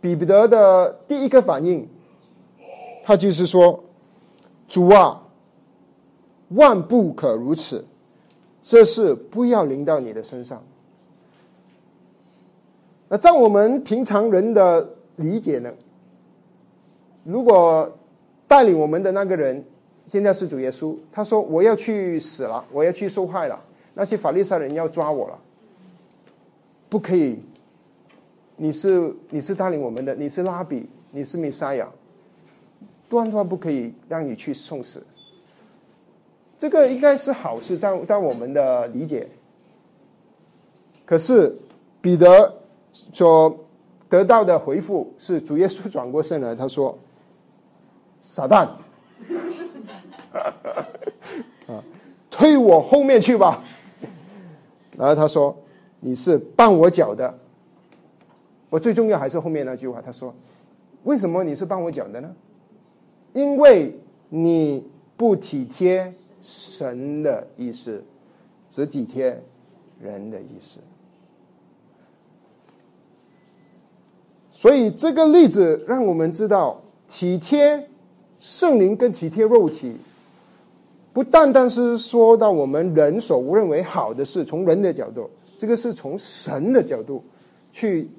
[0.00, 1.88] 彼得的第一个反应，
[3.02, 3.82] 他就是说
[4.68, 5.22] ：“主啊，
[6.50, 7.84] 万不可如此，
[8.62, 10.62] 这事不要临到你的身上。”
[13.08, 15.72] 那在我们平常人的理解呢？
[17.24, 17.90] 如果
[18.46, 19.64] 带领我们的那个人
[20.06, 23.58] 现在是主耶稣，他说：“我要去死了，我要去受害了，
[23.94, 25.38] 那些法利赛人要抓我了，
[26.88, 27.40] 不可以。”
[28.60, 31.88] 你是你是带领我们的，你是拉比，你是弥赛亚，
[33.08, 35.06] 断断不可以让你去送死。
[36.58, 39.28] 这个应该是好事，但但我们的理解。
[41.06, 41.56] 可是
[42.00, 42.52] 彼得
[42.92, 43.64] 所
[44.08, 46.98] 得到的回复是，主耶稣转过身来，他说
[48.20, 48.68] ：“撒旦，
[51.66, 51.82] 啊，
[52.30, 53.62] 推我后面去吧。”
[54.98, 55.56] 然后他说
[56.00, 57.38] ：“你是绊我脚的。”
[58.68, 60.34] 我最重要还是后面那句话，他说
[61.04, 62.34] ：“为什么你是帮我讲的呢？
[63.32, 64.84] 因为你
[65.16, 66.12] 不体贴
[66.42, 68.02] 神的意思，
[68.68, 69.42] 只体贴
[70.00, 70.80] 人的意思。
[74.52, 77.88] 所以这个例子让我们知道，体贴
[78.38, 79.96] 圣灵跟体贴肉体，
[81.12, 87.22] 不单单是说到我们人所认为好的事，从人的角度，这个是从神的角度
[87.72, 88.10] 去。”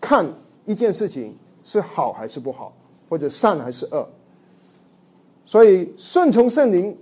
[0.00, 0.30] 看
[0.66, 2.72] 一件事情是好还是不好，
[3.08, 4.06] 或者善还是恶。
[5.44, 6.96] 所以顺从圣灵、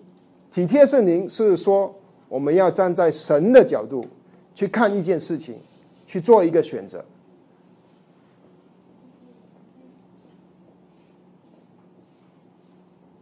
[0.51, 1.94] 体贴圣灵，是说
[2.29, 4.07] 我们要站在神的角度
[4.55, 5.57] 去看一件事情，
[6.07, 7.05] 去做一个选择。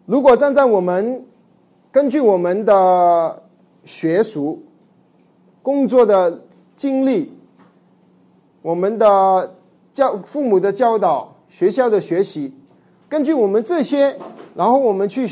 [0.06, 1.24] 如果站在我们
[1.92, 3.42] 根据我们的
[3.84, 4.60] 学术、
[5.62, 6.42] 工作的
[6.76, 7.32] 经历、
[8.60, 9.54] 我们的
[9.94, 12.54] 教父母的教导、学校的学习，
[13.08, 14.16] 根据我们这些，
[14.54, 15.28] 然后我们去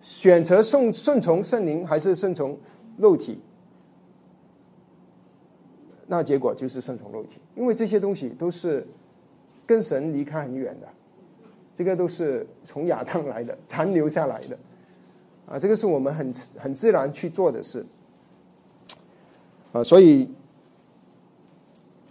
[0.00, 2.58] 选择顺顺从圣灵还是顺从
[2.96, 3.38] 肉体，
[6.06, 8.86] 那结果就是顺从肉体，因为这些东西都是
[9.66, 10.88] 跟神离开很远的。
[11.74, 14.58] 这个都是从亚当来的， 残留下来的，
[15.46, 17.86] 啊，这个是我们很很自然去做的事，
[19.70, 20.28] 啊，所以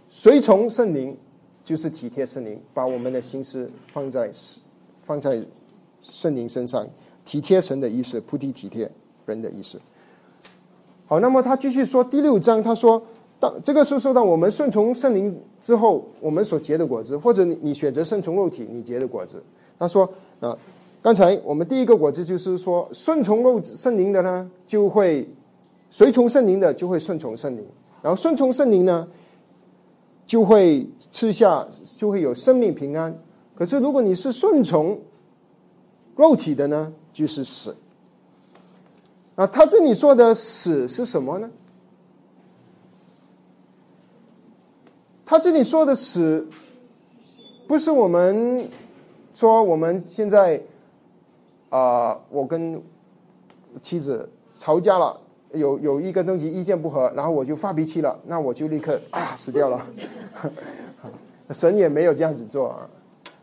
[0.08, 1.14] 随从圣灵
[1.68, 4.30] 就是体贴圣灵，把我们的心思放在
[5.04, 5.38] 放在
[6.00, 6.88] 圣灵身上，
[7.26, 8.90] 体贴神的意思，菩提体贴
[9.26, 9.78] 人的意思。
[11.06, 13.02] 好，那么他继续说第六章，他说。
[13.40, 19.40] 当这个是说到我们顺从圣灵之后，我们所结的果子，或者你你选择顺从肉体，你结的果子。
[19.78, 20.08] 他说
[20.40, 20.58] 啊，
[21.00, 25.28] 刚才我们第一个果子就是说，顺从肉圣灵的呢，就会
[25.88, 27.64] 随从圣灵的就会顺从圣灵，
[28.02, 29.06] 然后顺从圣灵呢，
[30.28, 33.18] 就会吃下就会有生命平安。
[33.56, 35.00] 可是如果你是顺从
[36.14, 37.74] 肉体的呢，就是死。
[39.34, 41.50] 啊，他这里说的死是什么呢？
[45.24, 46.46] 他这里说的死，
[47.66, 48.68] 不是我们
[49.32, 50.60] 说我们现在
[51.70, 52.82] 啊，我跟
[53.80, 55.20] 妻子吵架了，
[55.52, 59.86] 有有一个东西意见不合，然后我就发脾气了，那我就立刻啊死掉了。
[61.50, 62.88] 神也没有这样子做啊，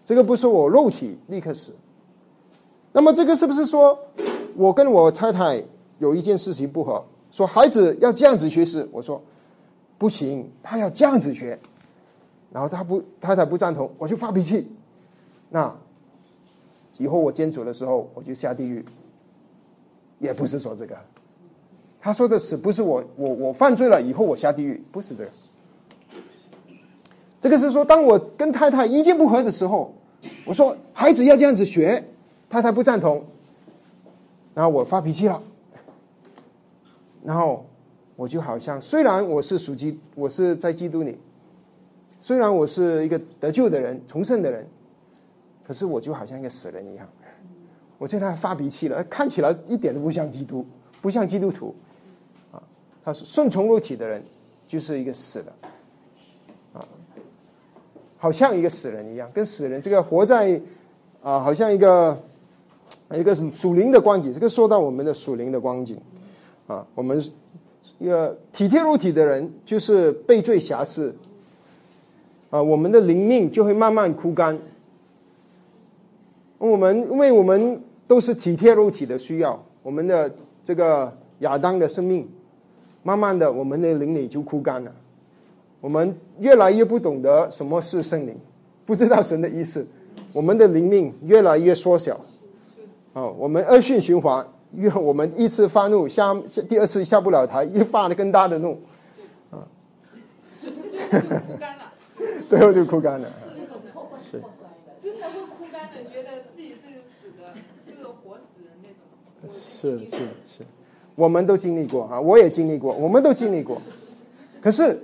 [0.04, 1.76] 这个不是我肉体立刻死。
[2.92, 3.98] 那么这个是不是说
[4.56, 5.64] 我跟我太太
[6.00, 9.22] 有一件事情不合，说孩子要这样子学习，我说
[9.98, 11.60] 不行，他要这样子学。
[12.52, 14.66] 然后他不，太太不赞同，我就发脾气。
[15.50, 15.76] 那
[16.98, 18.86] 以后我煎煮的时候，我就下地狱。
[20.20, 20.96] 也不是说这个，
[22.00, 24.82] 他说的是不是我我我犯罪了以后我下地狱？
[24.90, 25.30] 不是这个。
[27.46, 29.94] 这个是说，当我跟太太意见不合的时候，
[30.46, 32.04] 我说孩子要这样子学，
[32.50, 33.24] 太太不赞同，
[34.56, 35.40] 然后我发脾气了，
[37.24, 37.64] 然后
[38.16, 41.20] 我就好像虽然我是属基，我是在基督里。
[42.20, 44.68] 虽然我是一个得救的人、重生的人，
[45.68, 47.08] 可是我就好像一个死人一样。
[48.00, 50.66] 我对他发脾气了，看起来一点都不像基督，
[51.00, 51.76] 不像基督徒。
[52.52, 52.58] 啊，
[53.04, 54.24] 他是顺从肉体的人，
[54.68, 55.54] 就是一个死的，
[58.26, 60.60] 好像一个死人一样，跟死人这个活在
[61.22, 62.18] 啊，好像一个
[63.12, 64.34] 一个属灵的光景。
[64.34, 65.96] 这个说到我们的属灵的光景，
[66.66, 67.24] 啊，我们
[68.00, 71.14] 一个体贴肉体的人，就是被罪辖制。
[72.50, 74.58] 啊，我们的灵命就会慢慢枯干。
[76.58, 80.34] 我们因为我们都是体贴肉体的需要，我们的
[80.64, 82.28] 这个亚当的生命，
[83.04, 84.92] 慢慢的我们的灵里就枯干了。
[85.86, 88.36] 我们越来越不懂得什么是圣灵，
[88.88, 89.86] 不知道神的意思，
[90.34, 92.20] 我们的灵命越来越缩小。
[93.14, 94.44] 啊，我们恶性循环，
[94.74, 96.34] 越我们一次发怒下
[96.68, 98.82] 第二次下不了台，又发了更大的怒。
[99.52, 99.62] 啊。
[102.50, 104.42] 最后就哭干了，是
[105.00, 107.54] 真的会哭干的，觉得自己是个死的，
[107.86, 109.56] 是个活死人那种。
[109.80, 110.18] 是是
[110.58, 110.66] 是，
[111.14, 113.80] 我们都经历过啊，我也经历过，我们都经历过。
[114.60, 115.00] 可是，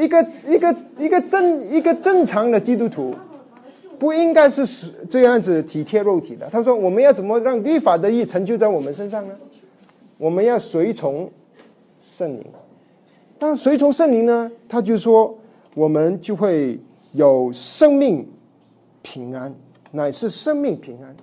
[0.00, 3.14] 一个一个一个正一个正常的基督徒，
[3.98, 4.66] 不应该是
[5.10, 6.48] 这样子体贴肉体的。
[6.50, 9.34] 他说：“我们要怎么让律法的义成就在我们身上呢？
[10.16, 11.30] 我们要随从
[11.98, 12.44] 圣灵。”
[13.38, 14.50] 但随从圣灵呢？
[14.68, 15.38] 他就说，
[15.74, 16.78] 我们就会
[17.12, 18.28] 有生命
[19.02, 19.54] 平安，
[19.92, 21.14] 乃是生命平安。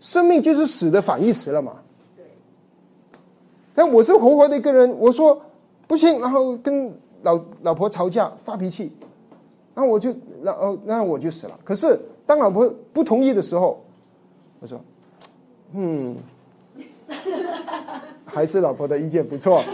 [0.00, 1.76] 生命就是死的反义词了嘛？
[3.74, 5.40] 但我是活活的一个人，我说
[5.86, 6.92] 不行，然后跟
[7.22, 8.92] 老老婆吵架发脾气，
[9.74, 11.58] 那我就那哦那我就死了。
[11.64, 13.82] 可是当老婆不同意的时候，
[14.60, 14.80] 我说，
[15.74, 16.16] 嗯，
[18.24, 19.62] 还是老婆的意见不错。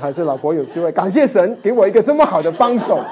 [0.00, 3.04] 还是老婆有智慧，感谢神给我一个这么好的帮手。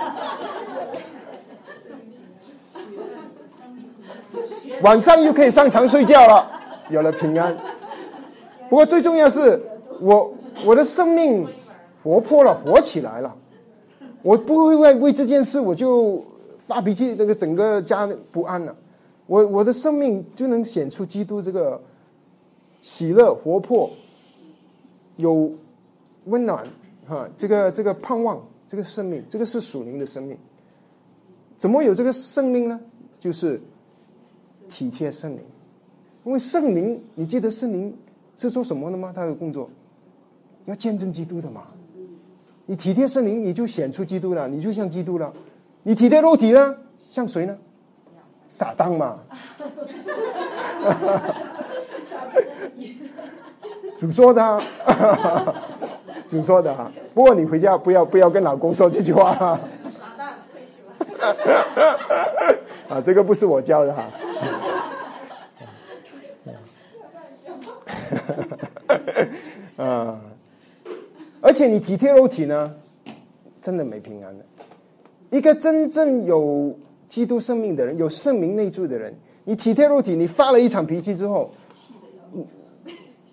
[4.80, 6.50] 晚上又可以上床睡觉了，
[6.88, 7.54] 有了平安。
[8.70, 9.60] 不过最重要是
[10.00, 10.32] 我
[10.64, 11.46] 我的生命
[12.02, 13.36] 活泼了，活起来了。
[14.22, 16.24] 我不会为为这件事我就
[16.66, 18.74] 发脾气，那个整个家不安了。
[19.26, 21.80] 我我的生命就能显出基督这个
[22.82, 23.90] 喜乐、活泼，
[25.16, 25.52] 有。
[26.24, 26.62] 温暖
[27.06, 30.36] 哈，这个这个盼望，这个生命，这个是属灵的生命。
[31.56, 32.78] 怎么有这个生命呢？
[33.18, 33.58] 就是
[34.68, 35.40] 体贴圣灵，
[36.24, 37.96] 因为圣灵，你记得圣灵
[38.36, 39.10] 是做什么的吗？
[39.16, 39.70] 他的工作
[40.66, 41.68] 要见证基督的嘛。
[42.70, 45.32] 你体贴圣灵，你就显出基督了，你就像基督了。
[45.84, 47.56] 你体贴肉体呢，像谁呢？
[48.50, 49.20] 撒旦嘛。
[53.96, 54.60] 主说的，
[56.28, 56.76] 主说的。
[57.14, 59.32] 不过你回家不要不要跟老公说这句话。
[59.32, 59.58] 撒
[60.18, 60.82] 旦退休
[62.94, 64.04] 啊，这个不是我教的哈。
[69.78, 70.20] 啊，
[71.40, 72.74] 而且你体贴肉体呢，
[73.62, 74.44] 真的没平安的。
[75.30, 76.76] 一个真正有
[77.08, 79.14] 基督生命的人，有圣灵内住的人，
[79.44, 81.50] 你体贴肉体，你发了一场脾气之后，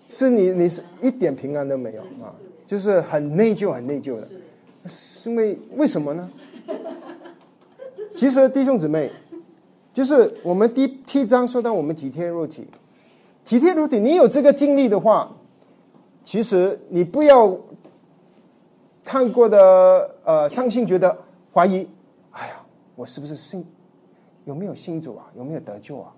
[0.07, 2.33] 是你你是一点平安都没有啊，
[2.67, 4.27] 就是很内疚，很内疚的。
[4.87, 6.29] 是因为为什么呢？
[8.15, 9.09] 其实弟兄姊妹，
[9.93, 12.67] 就是我们第七章说到我们体贴肉体，
[13.45, 15.35] 体贴肉体，你有这个经历的话，
[16.23, 17.57] 其实你不要
[19.05, 21.17] 看过的呃伤心，觉得
[21.53, 21.87] 怀疑，
[22.31, 22.55] 哎呀，
[22.95, 23.65] 我是不是信
[24.43, 25.31] 有没有信主啊？
[25.37, 26.11] 有没有得救啊？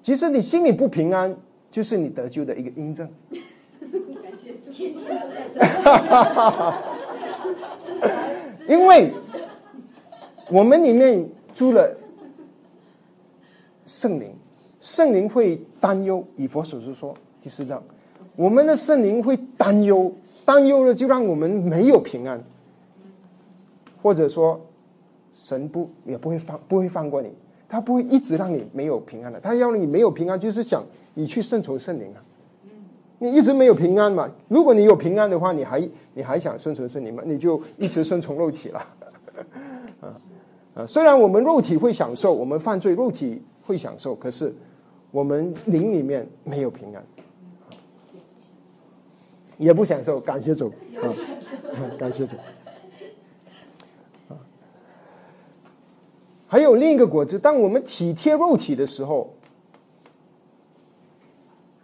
[0.00, 1.34] 其实你心里不平安，
[1.70, 3.08] 就是你得救的一个印证。
[3.30, 3.40] 感
[4.36, 6.74] 谢主，天天都在得
[8.68, 9.12] 因为。
[10.50, 11.96] 我们里面住了
[13.86, 14.34] 圣灵，
[14.82, 16.22] 圣灵会担忧。
[16.36, 17.82] 以佛所说说第四章，
[18.36, 20.12] 我们的圣灵会担忧，
[20.44, 22.42] 担忧了就让我们没有平安，
[24.02, 24.60] 或者说
[25.34, 27.30] 神不也不会放不会放过你，
[27.68, 30.84] 他不会一直让你没有平安的，他要你没有平安，就是想
[31.14, 32.22] 你去顺从圣灵啊。
[33.18, 34.28] 你一直没有平安嘛？
[34.48, 37.22] 如果你有平安的话，你还你还想顺从圣灵吗？
[37.24, 38.84] 你就一直顺从肉体了。
[40.74, 44.52] 啊，虽然我们肉体会享受，我们犯罪肉体会享受，可是
[45.12, 47.04] 我们灵里面没有平安，
[49.62, 50.20] 也不享受。
[50.20, 51.06] 感谢主，啊，
[51.98, 52.36] 感谢主。
[54.28, 54.36] 啊，
[56.46, 59.32] 还有另一个果子，当我们体贴肉体的时候，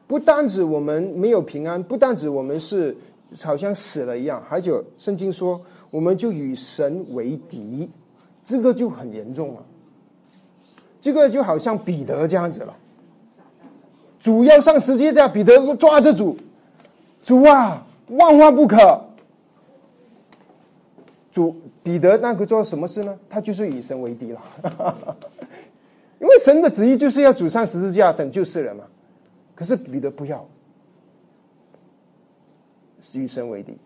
[0.07, 2.97] 不单指我们没有平安，不单指我们是
[3.43, 5.61] 好像死了一样，还有圣经说，
[5.91, 7.89] 我们就与神为敌。
[8.43, 9.63] 这个就很严重了，
[11.03, 12.75] 这个就好像彼得这样子了。
[14.19, 16.35] 主要上十字架，彼得抓着主，
[17.29, 19.05] 主啊，万万不可！
[21.31, 23.19] 主彼得那个做什么事呢？
[23.29, 24.41] 他就是与神为敌了，
[26.21, 28.85] 因为神的旨意就是要主上十字架拯救世人嘛。
[29.55, 30.43] 可是彼得不要，
[33.03, 33.77] 是与神为敌。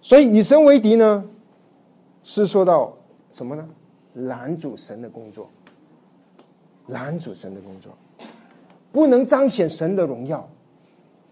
[0.00, 1.28] 所以与神为敌呢，
[2.22, 2.96] 是说到。
[3.32, 3.68] 什么呢？
[4.14, 5.50] 拦阻神的工作，
[6.86, 7.92] 拦阻神的工作，
[8.92, 10.48] 不能彰显神的荣耀。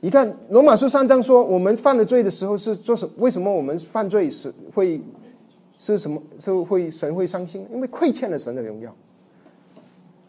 [0.05, 3.09] 你看罗马书三章说，我们犯了罪的时候是做什？
[3.17, 5.01] 为什么我们犯罪是会
[5.79, 6.23] 是什么？
[6.39, 7.67] 是会神会伤心？
[7.73, 8.95] 因为亏欠了神的荣耀。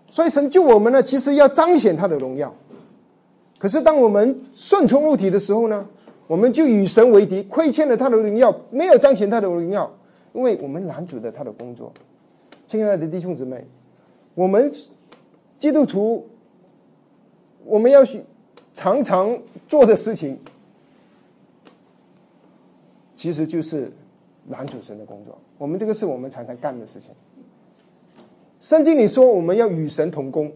[0.09, 2.55] 所以神救我们呢，其实要彰显他的荣耀。
[3.59, 5.85] 可是当我们顺从肉体的时候呢，
[6.25, 9.91] 我们就与神为敌，亏欠了他的荣耀，没有彰显他的荣耀。
[10.31, 11.91] 因为我们拦阻了他的工作，
[12.65, 13.67] 亲爱的弟兄姊妹，
[14.35, 14.71] 我们
[15.59, 16.25] 基督徒，
[17.65, 18.23] 我们要去
[18.75, 20.37] 常常做的事情，
[23.15, 23.91] 其实就是
[24.45, 25.35] 男主神的工作。
[25.57, 27.09] 我们这个是我们常常干的事情。
[28.59, 30.51] 圣经里说我们要与神同工，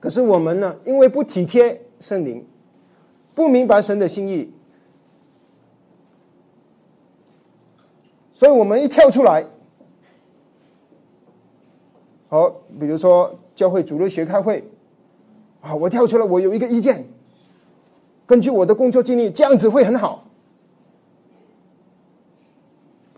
[0.00, 2.44] 可是我们呢，因为不体贴圣灵，
[3.34, 4.52] 不明白神的心意。
[8.34, 9.46] 所以我们一跳出来，
[12.28, 14.64] 好，比如说教会主日学开会，
[15.68, 17.06] 啊，我跳出来，我有一个意见，
[18.26, 20.24] 根据我的工作经历，这样子会很好。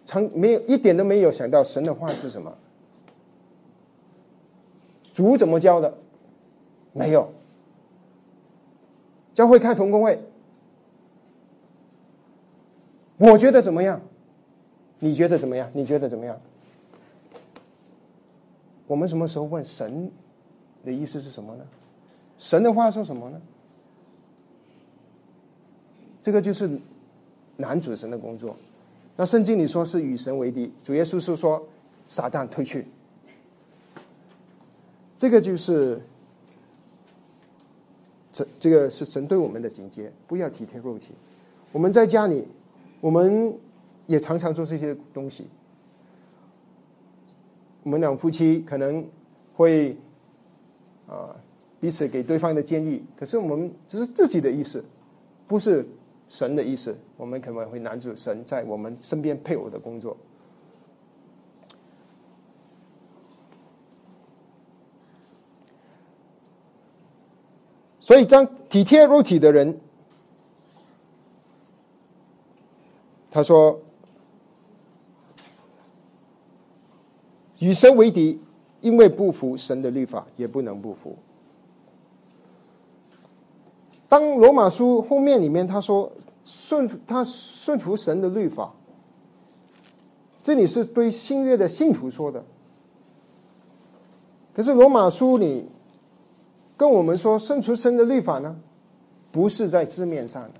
[0.05, 2.53] 从没有一点都没有想到神的话是什么，
[5.13, 5.97] 主怎么教的，
[6.93, 7.33] 没有。
[9.33, 10.21] 教会开同工会，
[13.17, 14.01] 我觉得怎么样？
[14.99, 15.71] 你觉得怎么样？
[15.73, 16.37] 你觉得怎么样？
[18.89, 20.11] 我们什么时候问神
[20.85, 21.65] 的意思是什么呢？
[22.41, 23.39] 神的话说什么呢？
[26.23, 26.71] 这个就是
[27.59, 28.57] 男主神的工作。
[29.15, 31.63] 那圣经里说是与神为敌，主耶稣是说
[32.07, 32.87] 撒旦退去。
[35.19, 36.01] 这个就是
[38.33, 41.09] 这这个是神对我们的警戒，不要体贴肉体。
[41.73, 42.49] 我们在家里，
[43.03, 43.55] 我们
[44.07, 45.47] 也常常做这些东西。
[47.83, 49.05] 我们两夫妻可能
[49.55, 49.95] 会
[51.07, 51.37] 啊
[51.81, 54.85] 彼此给对方的建议，可是我们只是自己的意思，
[55.49, 55.89] 不是
[56.29, 56.95] 神的意思。
[57.17, 60.15] 我们可能会拦住神在我们身边配偶的工作。
[67.99, 69.81] 所以，当体贴肉体的人，
[73.31, 73.81] 他说
[77.61, 78.41] ：“与神为敌，
[78.81, 81.17] 因为不服神的律法，也不能不服。”
[84.11, 86.13] 当罗马书后面里面他说
[86.45, 88.75] 顺他顺服神的律法，
[90.43, 92.45] 这里是对新约的信徒说的。
[94.53, 95.67] 可是罗马书里。
[96.77, 98.57] 跟我们说，顺出生的律法呢，
[99.31, 100.53] 不是在字面上的，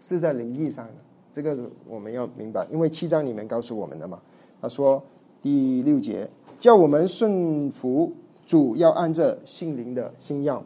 [0.00, 0.94] 是在灵意上的。
[1.34, 1.54] 这个
[1.86, 4.18] 我们要明白，因为七章里面告诉我们的嘛。
[4.62, 5.04] 他说
[5.42, 6.26] 第六节，
[6.58, 8.10] 叫我们顺服
[8.46, 10.64] 主，要按着心灵的心样，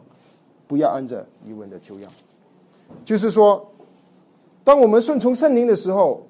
[0.67, 2.11] 不要按着疑问的旧样。
[3.05, 3.71] 就是说，
[4.63, 6.25] 当我们顺从圣灵的时候，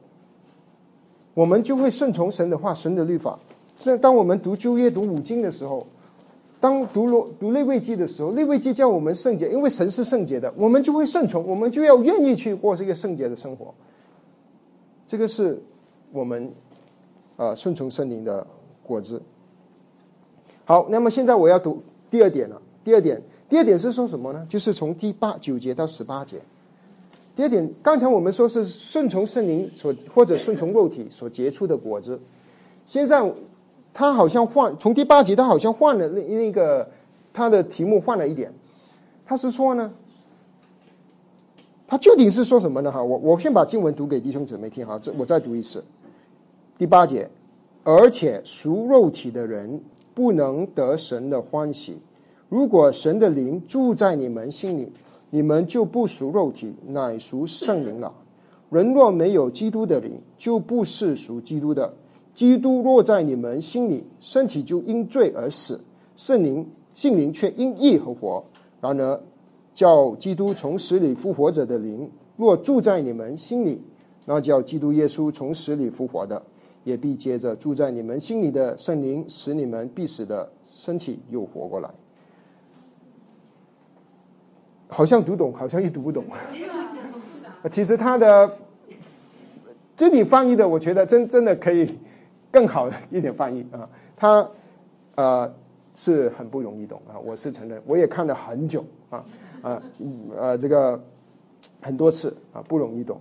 [1.33, 3.37] 我们就会顺从神的话、神的律法。
[3.75, 5.85] 这当我们读旧约、读五经的时候。
[6.59, 13.71] 当读罗读内位记的时候，内位记叫我们圣洁，因为神是圣洁的，我们就会顺从，我们就要愿意去过这个圣洁的生活。
[15.05, 15.61] 这个是
[16.11, 16.51] 我们
[17.35, 18.45] 啊顺从圣灵的
[18.81, 19.21] 果子。
[20.65, 21.79] 好，那么现在我要读
[22.09, 22.59] 第二点了。
[22.83, 24.45] 第二点，第二点是说什么呢？
[24.49, 26.39] 就是从第八九节到十八节。
[27.35, 32.19] 第二点，刚才我们说是顺从圣灵所或者顺从肉体所结出的果子，
[32.85, 33.31] 现在。
[33.93, 36.87] 他好像换从第八节，他好像换了那那个
[37.33, 38.53] 他的题目换了一点。
[39.25, 39.91] 他是说呢，
[41.87, 42.91] 他究竟是说什么呢？
[42.91, 45.83] 哈，我我先把经文读给弟兄姊妹听哈，这我再读一次。
[46.77, 47.27] 第八节，
[47.83, 49.81] 而且属肉体的人
[50.13, 51.97] 不能得神的欢喜。
[52.49, 54.91] 如果神的灵住在你们心里，
[55.29, 58.13] 你们就不属肉体，乃属圣灵了。
[58.69, 61.93] 人若没有基督的灵，就不是属基督的。
[62.33, 65.79] 基督若在你们心里，身体就因罪而死，
[66.15, 68.43] 圣灵、性灵却因义而活。
[68.79, 69.19] 然而，
[69.73, 73.81] 叫基督从死里复活者的灵，若住在你们心里，
[74.25, 76.41] 那叫基督耶稣从死里复活的，
[76.83, 81.89] 也必接着住在你们心里的圣灵，使你们必死的身体又活过来。
[84.87, 86.23] 好像读懂，好像又读不懂。
[87.71, 88.51] 其实他的
[89.95, 91.97] 这里翻译的，我觉得真真的可以。
[92.49, 94.49] 更好一点翻译啊，他
[95.15, 95.53] 呃
[95.93, 99.23] 是很不容易懂啊，我是承认，我也看了很久啊
[99.61, 99.81] 啊
[100.35, 100.99] 呃这个
[101.81, 103.19] 很多次啊不容易懂。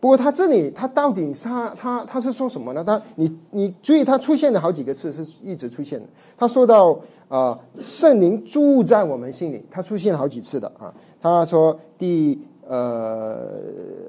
[0.00, 2.82] 不过他这里他到底他他他是说什么呢？
[2.82, 6.06] 他你你注意他出现了好几个字是一直出现的。
[6.36, 6.98] 他说到
[7.28, 10.92] 啊圣灵住在我们心里，他出现了好几次的啊。
[11.20, 13.46] 他说第呃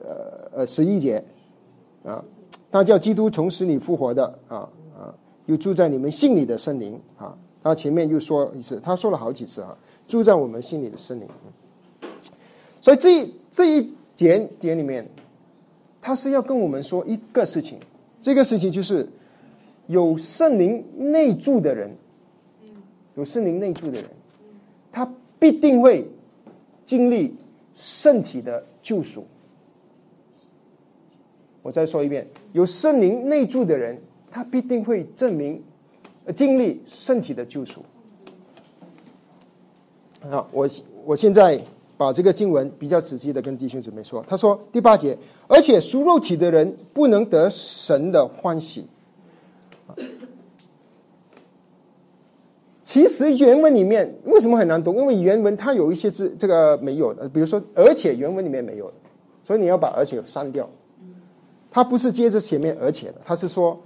[0.08, 1.24] 呃呃十一节
[2.04, 2.24] 啊。
[2.74, 4.60] 他叫基督从死里复活的啊
[4.98, 5.14] 啊，
[5.46, 7.38] 又住在你们心里的圣灵啊。
[7.62, 9.78] 他前面又说一次，他说了好几次啊，
[10.08, 11.28] 住在我们心里的圣灵。
[12.80, 15.06] 所以这这一节节里面，
[16.02, 17.78] 他是要跟我们说一个事情，
[18.22, 19.08] 这个事情就是
[19.88, 21.95] 有圣灵内住的人，
[23.16, 24.10] 有圣灵内住的人，
[24.91, 26.10] 他必定会
[26.86, 27.36] 经历
[27.74, 29.26] 圣体的救赎。
[31.62, 35.62] 我再说一遍，有圣灵内住的人，他必定会证明、
[36.34, 37.86] 经历圣体的救赎。
[40.30, 40.68] 好，我
[41.06, 41.62] 我现在
[41.97, 44.26] 把这个经文比较仔细的跟弟兄姊妹说。
[44.28, 45.16] 他说第八节，
[45.52, 48.88] 而且属肉体的人不能得神的欢喜。
[52.86, 54.95] 其实原文里面为什么很难懂？
[54.95, 58.89] 因为原文它有一些字这个没有的，比如说而且原文里面没有，
[59.43, 60.70] 所以你要把而且删掉。
[61.70, 63.78] 他不是接着前面而且的，他是说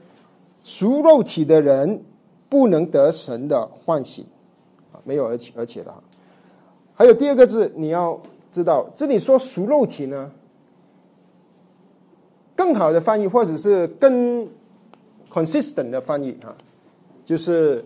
[0.64, 2.04] 属肉体的人
[2.48, 4.28] 不能得神的欢喜
[4.92, 6.00] 啊，没有而且而且的哈。
[6.94, 8.20] 还有第二个字，你要
[8.52, 10.32] 知道，这里说属肉体呢，
[12.56, 14.48] 更好的翻译或者是更
[15.32, 16.56] consistent 的翻译啊，
[17.26, 17.84] 就是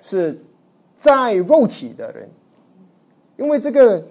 [0.00, 0.38] 是
[0.98, 2.28] 在肉体的人，
[3.36, 4.04] 因为这个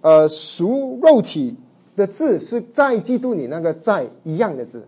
[0.00, 1.56] 呃属肉体。
[1.96, 4.86] 的字是在基督里那个在一样的字，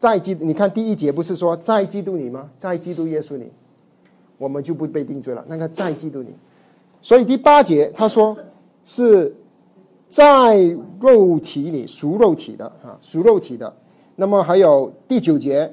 [0.00, 2.50] 在基你看第一节不是说在基督里吗？
[2.58, 3.52] 在基督耶稣里，
[4.36, 5.44] 我们就不被定罪了。
[5.46, 6.34] 那个在基督里，
[7.00, 8.36] 所以第八节他说
[8.84, 9.32] 是
[10.14, 10.56] 在
[11.00, 13.74] 肉体里属肉体的啊，属肉体的。
[14.14, 15.68] 那么还有第九节，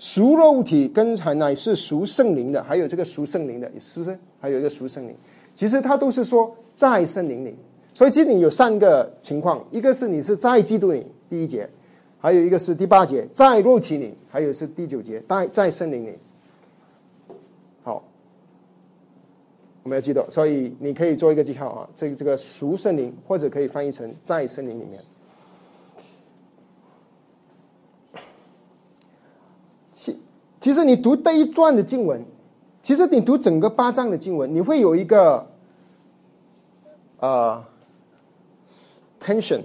[0.00, 4.18] 属肉体跟才乃是属圣灵的，还有这个属圣灵的，是不是？
[4.40, 5.14] 还有一个属圣灵，
[5.54, 7.54] 其实它都是说在圣灵里。
[7.94, 11.64] 所以这里有三个情况，一个是你是在基督里，第一节；
[12.18, 16.18] 还有一个是第八节，在肉体里；还有是第九节，在在圣灵里。
[19.82, 25.02] 我们要记得，所以你可以做一个记号啊，这个这个熟森林，或者可以翻译成在森林里面。
[29.92, 30.18] 其
[30.60, 32.24] 其实你读这一段的经文，
[32.82, 35.46] 其实你读整个八章的经文，你会有一个
[37.18, 37.64] 呃
[39.20, 39.62] tension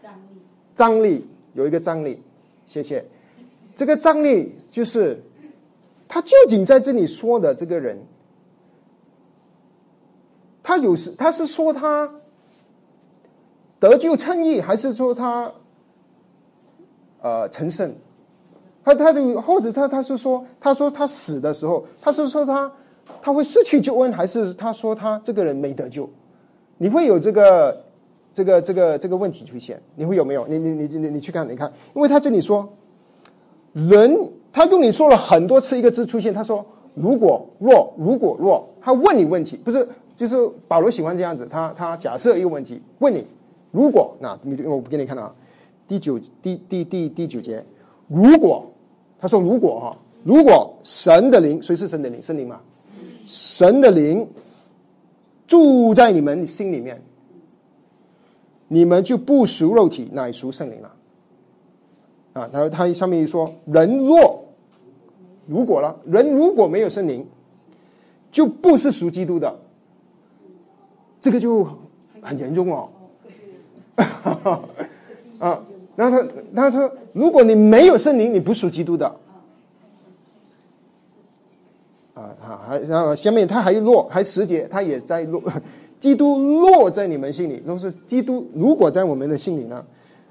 [0.00, 0.40] 张力，
[0.74, 2.22] 张力，有一个张力。
[2.66, 3.04] 谢谢。
[3.74, 5.20] 这个张力就是
[6.06, 7.98] 他究竟在这里说的这个人，
[10.62, 12.10] 他有时他是说他
[13.78, 15.52] 得救称义，还是说他
[17.20, 17.92] 呃成圣？
[18.82, 22.72] 他他的或者他他是说，他说他死的时候，他是说他
[23.20, 26.08] 他会失去救恩，还是他说他这个人没得救？
[26.78, 27.84] 你会有这个
[28.32, 29.80] 这个这个这个问题出现？
[29.94, 30.46] 你会有没有？
[30.46, 32.66] 你你你你你去看，你看，因为他这里说
[33.74, 39.86] 人，他用你说了很多次一个字出现，他说如果若如果若，他问你问题，不是
[40.20, 40.36] 就是
[40.68, 43.24] 保罗喜欢这样子，他他假设一个问题问你，
[43.70, 45.34] 如果那你我不给你看啊，
[45.88, 47.64] 第九第第第第九节，
[48.06, 48.66] 如果。
[49.22, 52.22] 他说：“如果哈，如果神的灵，谁是神的灵？
[52.22, 52.58] 圣灵嘛，
[53.26, 54.26] 神的灵
[55.46, 57.02] 住在你们心里面，
[58.66, 60.92] 你们就不属肉体，乃属圣灵了。
[62.32, 64.42] 啊，他说他上面一说，人若
[65.46, 67.26] 如果了，人如果没有圣灵，
[68.32, 69.54] 就不是属基督的，
[71.20, 71.68] 这个就
[72.22, 72.88] 很严重哦。
[75.38, 75.62] 啊。”
[75.96, 79.06] 然后他他说：“如果你没有圣灵，你不属基督的。”
[82.14, 85.42] 啊，好，还然后下面他还落，还十节，他也在落。
[86.00, 88.48] 基督落在你们心里，都是基督。
[88.54, 89.84] 如果在我们的心里呢，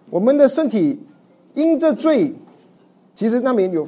[0.09, 0.99] 我们的身体
[1.53, 2.33] 因着罪，
[3.13, 3.87] 其实那边有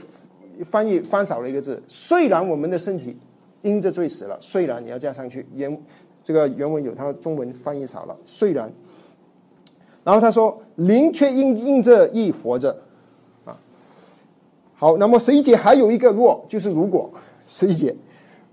[0.66, 1.82] 翻译翻少了一个字。
[1.88, 3.18] 虽然我们的身体
[3.64, 5.76] 因着罪死了，虽然你要加上去因
[6.24, 8.72] 这个原文有它中文翻译少了，虽然。
[10.04, 12.76] 然后他说：“灵却因因着意活着，
[13.46, 13.56] 啊，
[14.74, 14.98] 好。
[14.98, 17.08] 那么十一节还有一个若，就是如果
[17.46, 17.96] 十一节，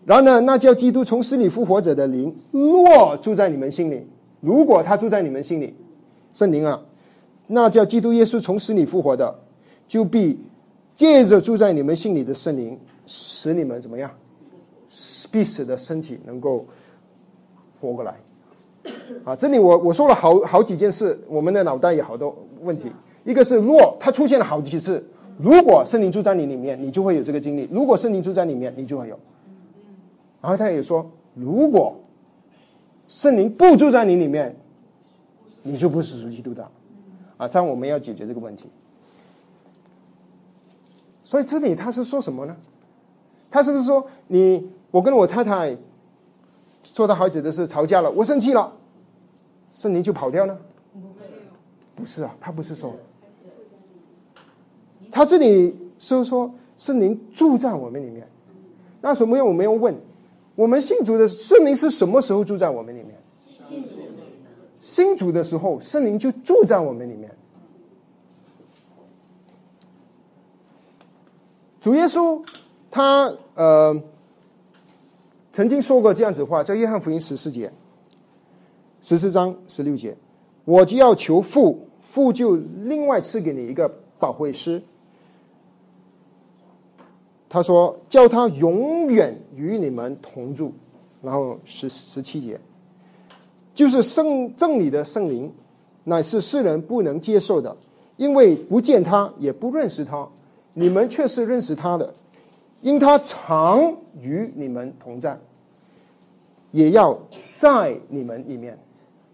[0.04, 4.06] 然后呢，那叫基督从死里复活者的灵，若住在你们心里，
[4.42, 5.74] 如果他住在你们心里，
[6.34, 6.78] 圣灵啊，
[7.46, 9.34] 那叫基督耶稣从死里复活的，
[9.86, 10.38] 就必
[10.96, 14.10] 借着住在你们心里的圣灵，使你们怎么样，
[15.32, 16.66] 必死的身体能够
[17.80, 18.14] 活过来。”
[19.24, 22.90] 啊，这里我我说了好好几件事，我们的脑袋有好多问题。
[23.24, 25.04] 一个是若它出现了好几次，
[25.36, 29.18] 如果圣灵住在你里面，你就会有这个经历；如果圣灵住在里面，你就会有。
[30.40, 31.94] 然后他也说，如果
[33.08, 34.56] 圣灵不住在你里面，
[35.62, 36.66] 你就不是属基督的。
[37.36, 38.70] 啊，这样我们要解决这个问题。
[41.24, 42.56] 所以这里他是说什么呢？
[43.50, 45.76] 他是不是说你我跟我太太？
[46.82, 48.72] 做到孩子的事吵架了，我生气了，
[49.72, 50.58] 圣灵就跑掉呢？
[51.94, 52.94] 不是啊，他不是说，
[55.10, 58.26] 他这里是说圣灵住在我们里面。
[59.00, 59.46] 那什么样？
[59.46, 59.94] 我们要问，
[60.54, 63.16] 我们信主的圣灵是什么时候住在我们里面？
[64.78, 67.30] 信主的时候，圣灵就住在我们里面。
[71.80, 72.42] 主耶稣，
[72.90, 74.02] 他呃。
[75.58, 77.68] 曾经说过这样子话，在约翰福音十四节、
[79.02, 80.16] 十四章十六节，
[80.64, 82.54] 我就要求父，父就
[82.84, 84.80] 另外赐给你一个保惠师。
[87.48, 90.72] 他说，叫他永远与你们同住。
[91.22, 92.60] 然后十十七节，
[93.74, 95.52] 就是圣正理的圣灵，
[96.04, 97.76] 乃是世人不能接受的，
[98.16, 100.28] 因为不见他，也不认识他，
[100.74, 102.14] 你们却是认识他的，
[102.80, 105.36] 因他常与你们同在。
[106.70, 107.18] 也要
[107.54, 108.78] 在你们里面，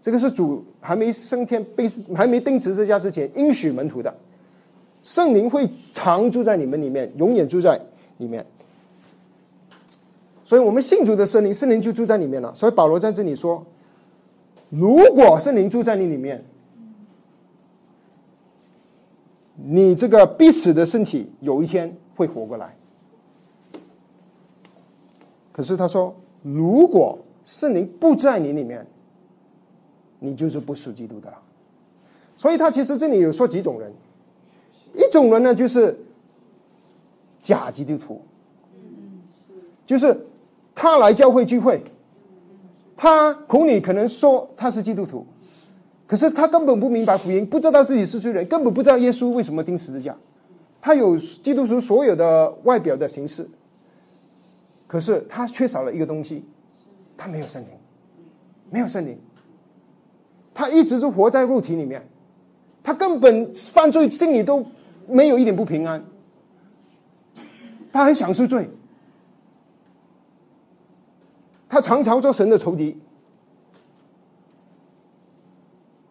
[0.01, 4.15] 这个是主还没升天、被还没定十字架之前应许门徒的，
[5.03, 7.79] 圣灵会常住在你们里面，永远住在
[8.17, 8.45] 里面。
[10.43, 12.53] 所以我们信主的圣灵，圣灵就住在里面了。
[12.53, 13.65] 所以保罗在这里说，
[14.69, 16.45] 如果圣灵住在你里面，
[19.55, 22.75] 你这个必死的身体有一天会活过来。
[25.51, 28.85] 可是他说，如果圣灵不在你里面，
[30.19, 31.37] 你就是不属基督的了。
[32.37, 33.93] 所以他其实这里有说几种人，
[34.95, 35.97] 一种人呢就是
[37.41, 38.21] 假基督徒，
[39.85, 40.25] 就是
[40.73, 41.81] 他来教会聚会，
[42.97, 45.25] 他口里可能说他是基督徒，
[46.07, 50.15] 可是他根本不明白福音，不知道自己是罪人，根本不知道耶稣为什么钉十字架。
[50.81, 53.47] 他有基督徒所有的外表的形式，
[54.87, 56.43] 可是他缺少了一个东西，
[57.17, 57.69] 他没有圣灵，
[58.69, 59.17] 没有圣灵，
[60.53, 62.07] 他一直是活在肉体里面，
[62.83, 64.65] 他根本犯罪心里都
[65.07, 66.03] 没有一点不平安，
[67.91, 68.69] 他很享受罪，
[71.69, 72.97] 他常常做神的仇敌，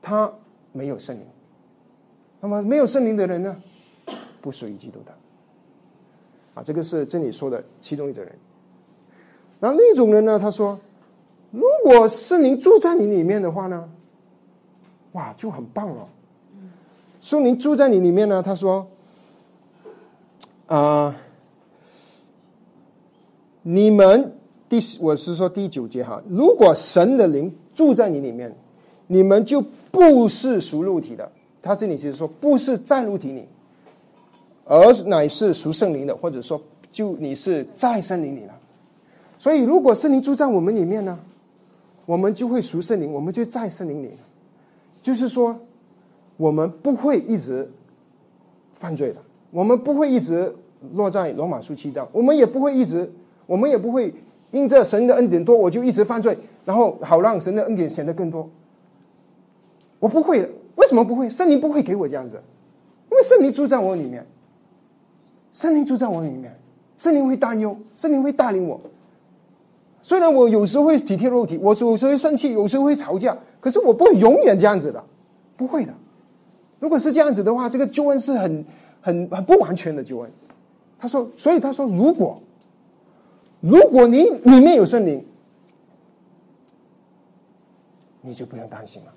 [0.01, 0.33] 他
[0.73, 1.27] 没有圣灵，
[2.41, 3.57] 那么没有圣灵的人呢？
[4.41, 5.15] 不属于基督的，
[6.53, 8.35] 啊，这个是这里说的其中一种人。
[9.59, 10.79] 然后另一种人呢，他说，
[11.55, 13.89] 如果圣灵住在你里面的话呢，
[15.13, 16.09] 哇，就很棒了。
[17.21, 18.85] 圣灵住在你里面呢，他说，
[20.67, 21.15] 啊，
[23.63, 24.37] 你们
[24.69, 28.53] 第我是说第九节哈，如果神的灵住在你里面，
[29.07, 31.31] 你们就不是属肉体的。
[31.63, 33.45] 他这里其实说不是在肉体里。
[34.67, 36.59] 而乃是属圣灵的，或者说，
[36.91, 38.55] 就你是在圣灵里了。
[39.39, 41.19] 所以，如果圣灵住在我们里面呢，
[42.07, 44.11] 我们就会属圣灵，我们就在圣灵里。
[45.03, 45.59] 就是说，
[46.37, 47.71] 我们不会一直
[48.75, 49.17] 犯罪的，
[49.51, 50.55] 我们不会一直
[50.95, 53.11] 落在罗马书七章，我们也不会一直，
[53.47, 54.15] 我们也不会
[54.51, 58.49] 因着神的恩典多，我就一直犯罪，然后好让神的恩典显得更多。
[59.99, 60.41] 我不会，
[60.77, 61.29] 为什么不会？
[61.29, 62.43] 圣灵不会给我这样子，
[63.11, 64.27] 因为圣灵住在我里面。
[65.53, 66.59] 圣灵住在我里面，
[66.99, 68.81] 圣灵会担忧，圣灵会带领我。
[70.05, 75.03] 虽然我有时候会体贴肉体，我有时候会生气，有时候会吵架，可是我不会永远这样子的，
[75.57, 75.95] 不会的。
[76.79, 78.63] 如果是这样子的话，这个救恩是很、
[79.01, 80.31] 很、很不完全的救恩。
[80.99, 82.39] 他说，所以他说，如果
[83.61, 85.25] 如果你里面有圣灵，
[88.21, 89.13] 你就不用担心了。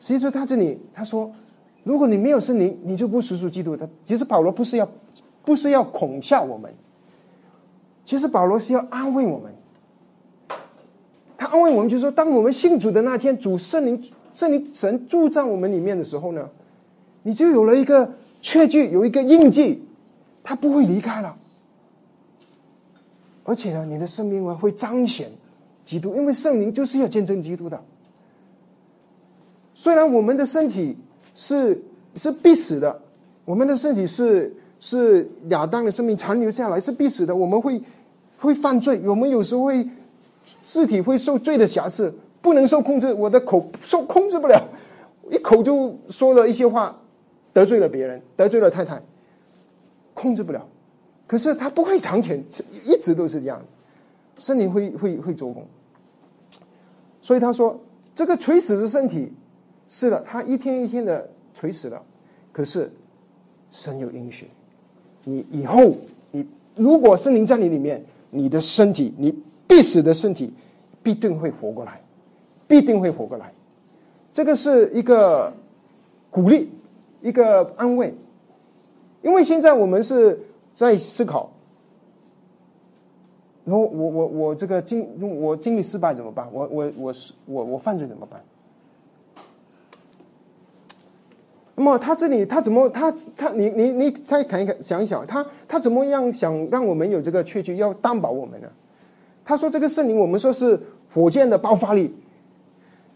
[0.00, 1.30] 其实他这里他说，
[1.84, 3.86] 如果你没有圣灵，你就不属属基督的。
[4.06, 4.88] 其实保罗不是要。
[5.42, 6.70] 不是要恐吓我们，
[8.04, 9.50] 其实保罗是要安慰我们。
[11.40, 16.46] 他安慰我们，就是说，当我们信主的那天，主圣灵、圣灵神住在我们里面的时候呢，
[17.22, 18.12] 你就有了一个
[18.42, 19.82] 确据，有一个印记，
[20.44, 21.34] 他不会离开了。
[23.44, 25.32] 而且呢，你的生命呢会彰显
[25.82, 27.82] 基督，因为圣灵就是要见证基督的。
[29.74, 30.94] 虽然我们的身体
[31.34, 31.82] 是
[32.16, 33.00] 是必死的，
[33.46, 34.54] 我们的身体是。
[34.82, 37.78] 是亚当的生命残留下来是必死的，我们会
[38.38, 39.86] 会犯罪，我们有时候会
[40.64, 44.62] 肢体会受罪的瑕疵，不能受控制，我的口受控制不了，
[45.30, 47.00] 一口就说了一些话，
[47.52, 49.00] 得罪了别人，得罪了太太，
[50.14, 50.66] 控制不了。
[51.26, 52.42] 可是他不会长全，
[52.84, 53.62] 一直都是这样，
[54.38, 55.64] 圣灵会会会做工。
[57.22, 57.78] 所以他说，
[58.16, 59.32] 这个垂死的身体，
[59.88, 62.02] 是的，他一天一天的垂死了，
[62.52, 62.90] 可是
[63.70, 64.48] 神有应许。
[65.22, 65.94] 你以后，
[66.32, 69.32] 你如果圣灵在你里面，你的身体，你
[69.70, 70.52] 必死的身体，
[71.00, 72.00] 必定会活过来，
[72.66, 73.52] 必定会活过来。
[74.32, 75.52] 这个是一个
[76.28, 76.68] 鼓励，
[77.22, 78.12] 一个安慰。
[79.22, 80.40] 因为现在我们是
[80.74, 81.52] 在思考，
[83.64, 85.06] 然后我我我这个经
[85.40, 86.48] 我经历失败怎么办？
[86.52, 88.42] 我我我是我我犯罪怎么办？
[91.76, 98.68] 那么他这里他怎么他他你你你再看一看想一想他他怎么样想让我们有这个确据要担保我们呢？
[99.50, 100.78] 他说这个圣灵我们说是
[101.12, 102.14] 火箭的爆发力，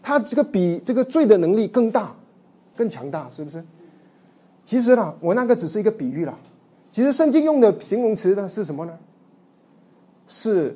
[0.03, 2.13] 他这个比这个罪的能力更大
[2.75, 3.63] 更强大是不是？
[4.65, 6.37] 其实呢，我那个只是一个比喻了。
[6.91, 8.91] 其实圣经用的形容词呢是什么呢？
[10.27, 10.75] 是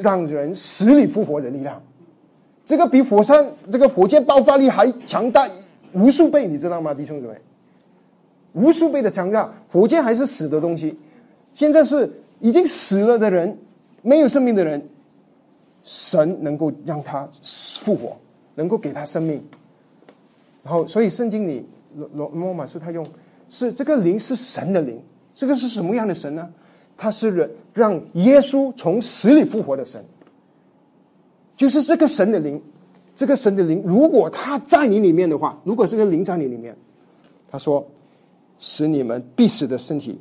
[0.00, 1.82] 让人死里复活的力量。
[2.64, 5.48] 这个比火山这个火箭爆发力还强大。
[5.94, 7.34] 无数倍，你知道吗，弟兄姊妹？
[8.52, 10.96] 无数倍的强大，火箭还是死的东西，
[11.52, 13.58] 现在是已经死了的人，
[14.02, 14.88] 没有生命的人，
[15.82, 18.16] 神能够让他复活，
[18.54, 19.42] 能够给他生命。
[20.62, 23.06] 然后，所以圣经里罗罗罗马书他用
[23.48, 25.02] 是这个灵是神的灵，
[25.34, 26.52] 这个是什么样的神呢？
[26.96, 30.04] 他是人让耶稣从死里复活的神，
[31.56, 32.62] 就是这个神的灵。
[33.16, 36.74] 这个神的灵，如果他在你里面的话，如果这个灵在你里面，
[37.50, 37.86] 他说，
[38.58, 40.18] 使你们必死的身体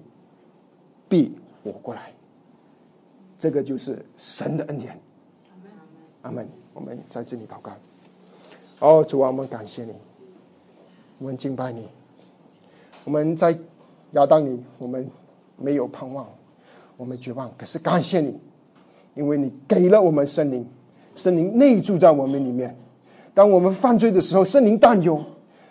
[1.08, 1.32] 必
[1.64, 2.12] 活过来。
[3.40, 5.00] 这个就是神的恩典。
[6.22, 6.48] 阿门。
[6.72, 7.72] 我们在这里祷告。
[8.80, 9.94] 哦，主啊，我们感谢你，
[11.18, 11.90] 我们敬拜你。
[13.04, 13.58] 我们在
[14.12, 15.10] 亚当里，我们
[15.58, 16.26] 没有盼望，
[16.96, 17.52] 我们绝望。
[17.58, 18.40] 可是感谢你，
[19.16, 20.66] 因为你给了我们圣灵，
[21.16, 22.74] 圣灵内住在我们里面。
[23.34, 25.22] 当我们犯罪的时候，圣灵担忧，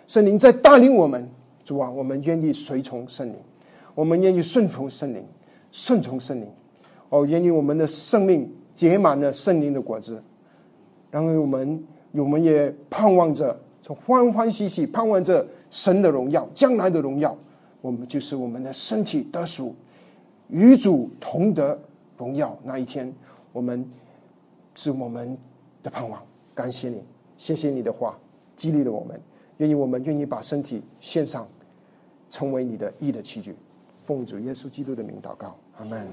[0.05, 1.27] 圣灵在带领我们。
[1.63, 3.35] 主啊，我们愿意随从圣灵，
[3.95, 5.25] 我们愿意顺从圣灵，
[5.71, 6.47] 顺从圣灵。
[7.09, 10.21] 哦，愿意我们的生命结满了圣灵的果子，
[11.11, 17.35] 然后我们我们也盼望着，从欢欢喜喜盼望着神的荣耀，将来的荣耀。
[17.81, 19.73] 我们就是我们的身体得属，
[20.49, 21.79] 与主同得
[22.17, 23.13] 荣耀那一天，
[23.53, 23.89] 我们
[24.75, 25.37] 是我们
[25.81, 26.21] 的盼望。
[26.53, 27.03] 感谢你，
[27.37, 28.19] 谢谢你的话
[28.55, 29.19] 激励了我们，
[29.57, 31.47] 愿意我们愿意把身体献上，
[32.29, 33.55] 成为你的义的器具。
[34.03, 36.05] 奉主耶稣基督的名祷告，阿门。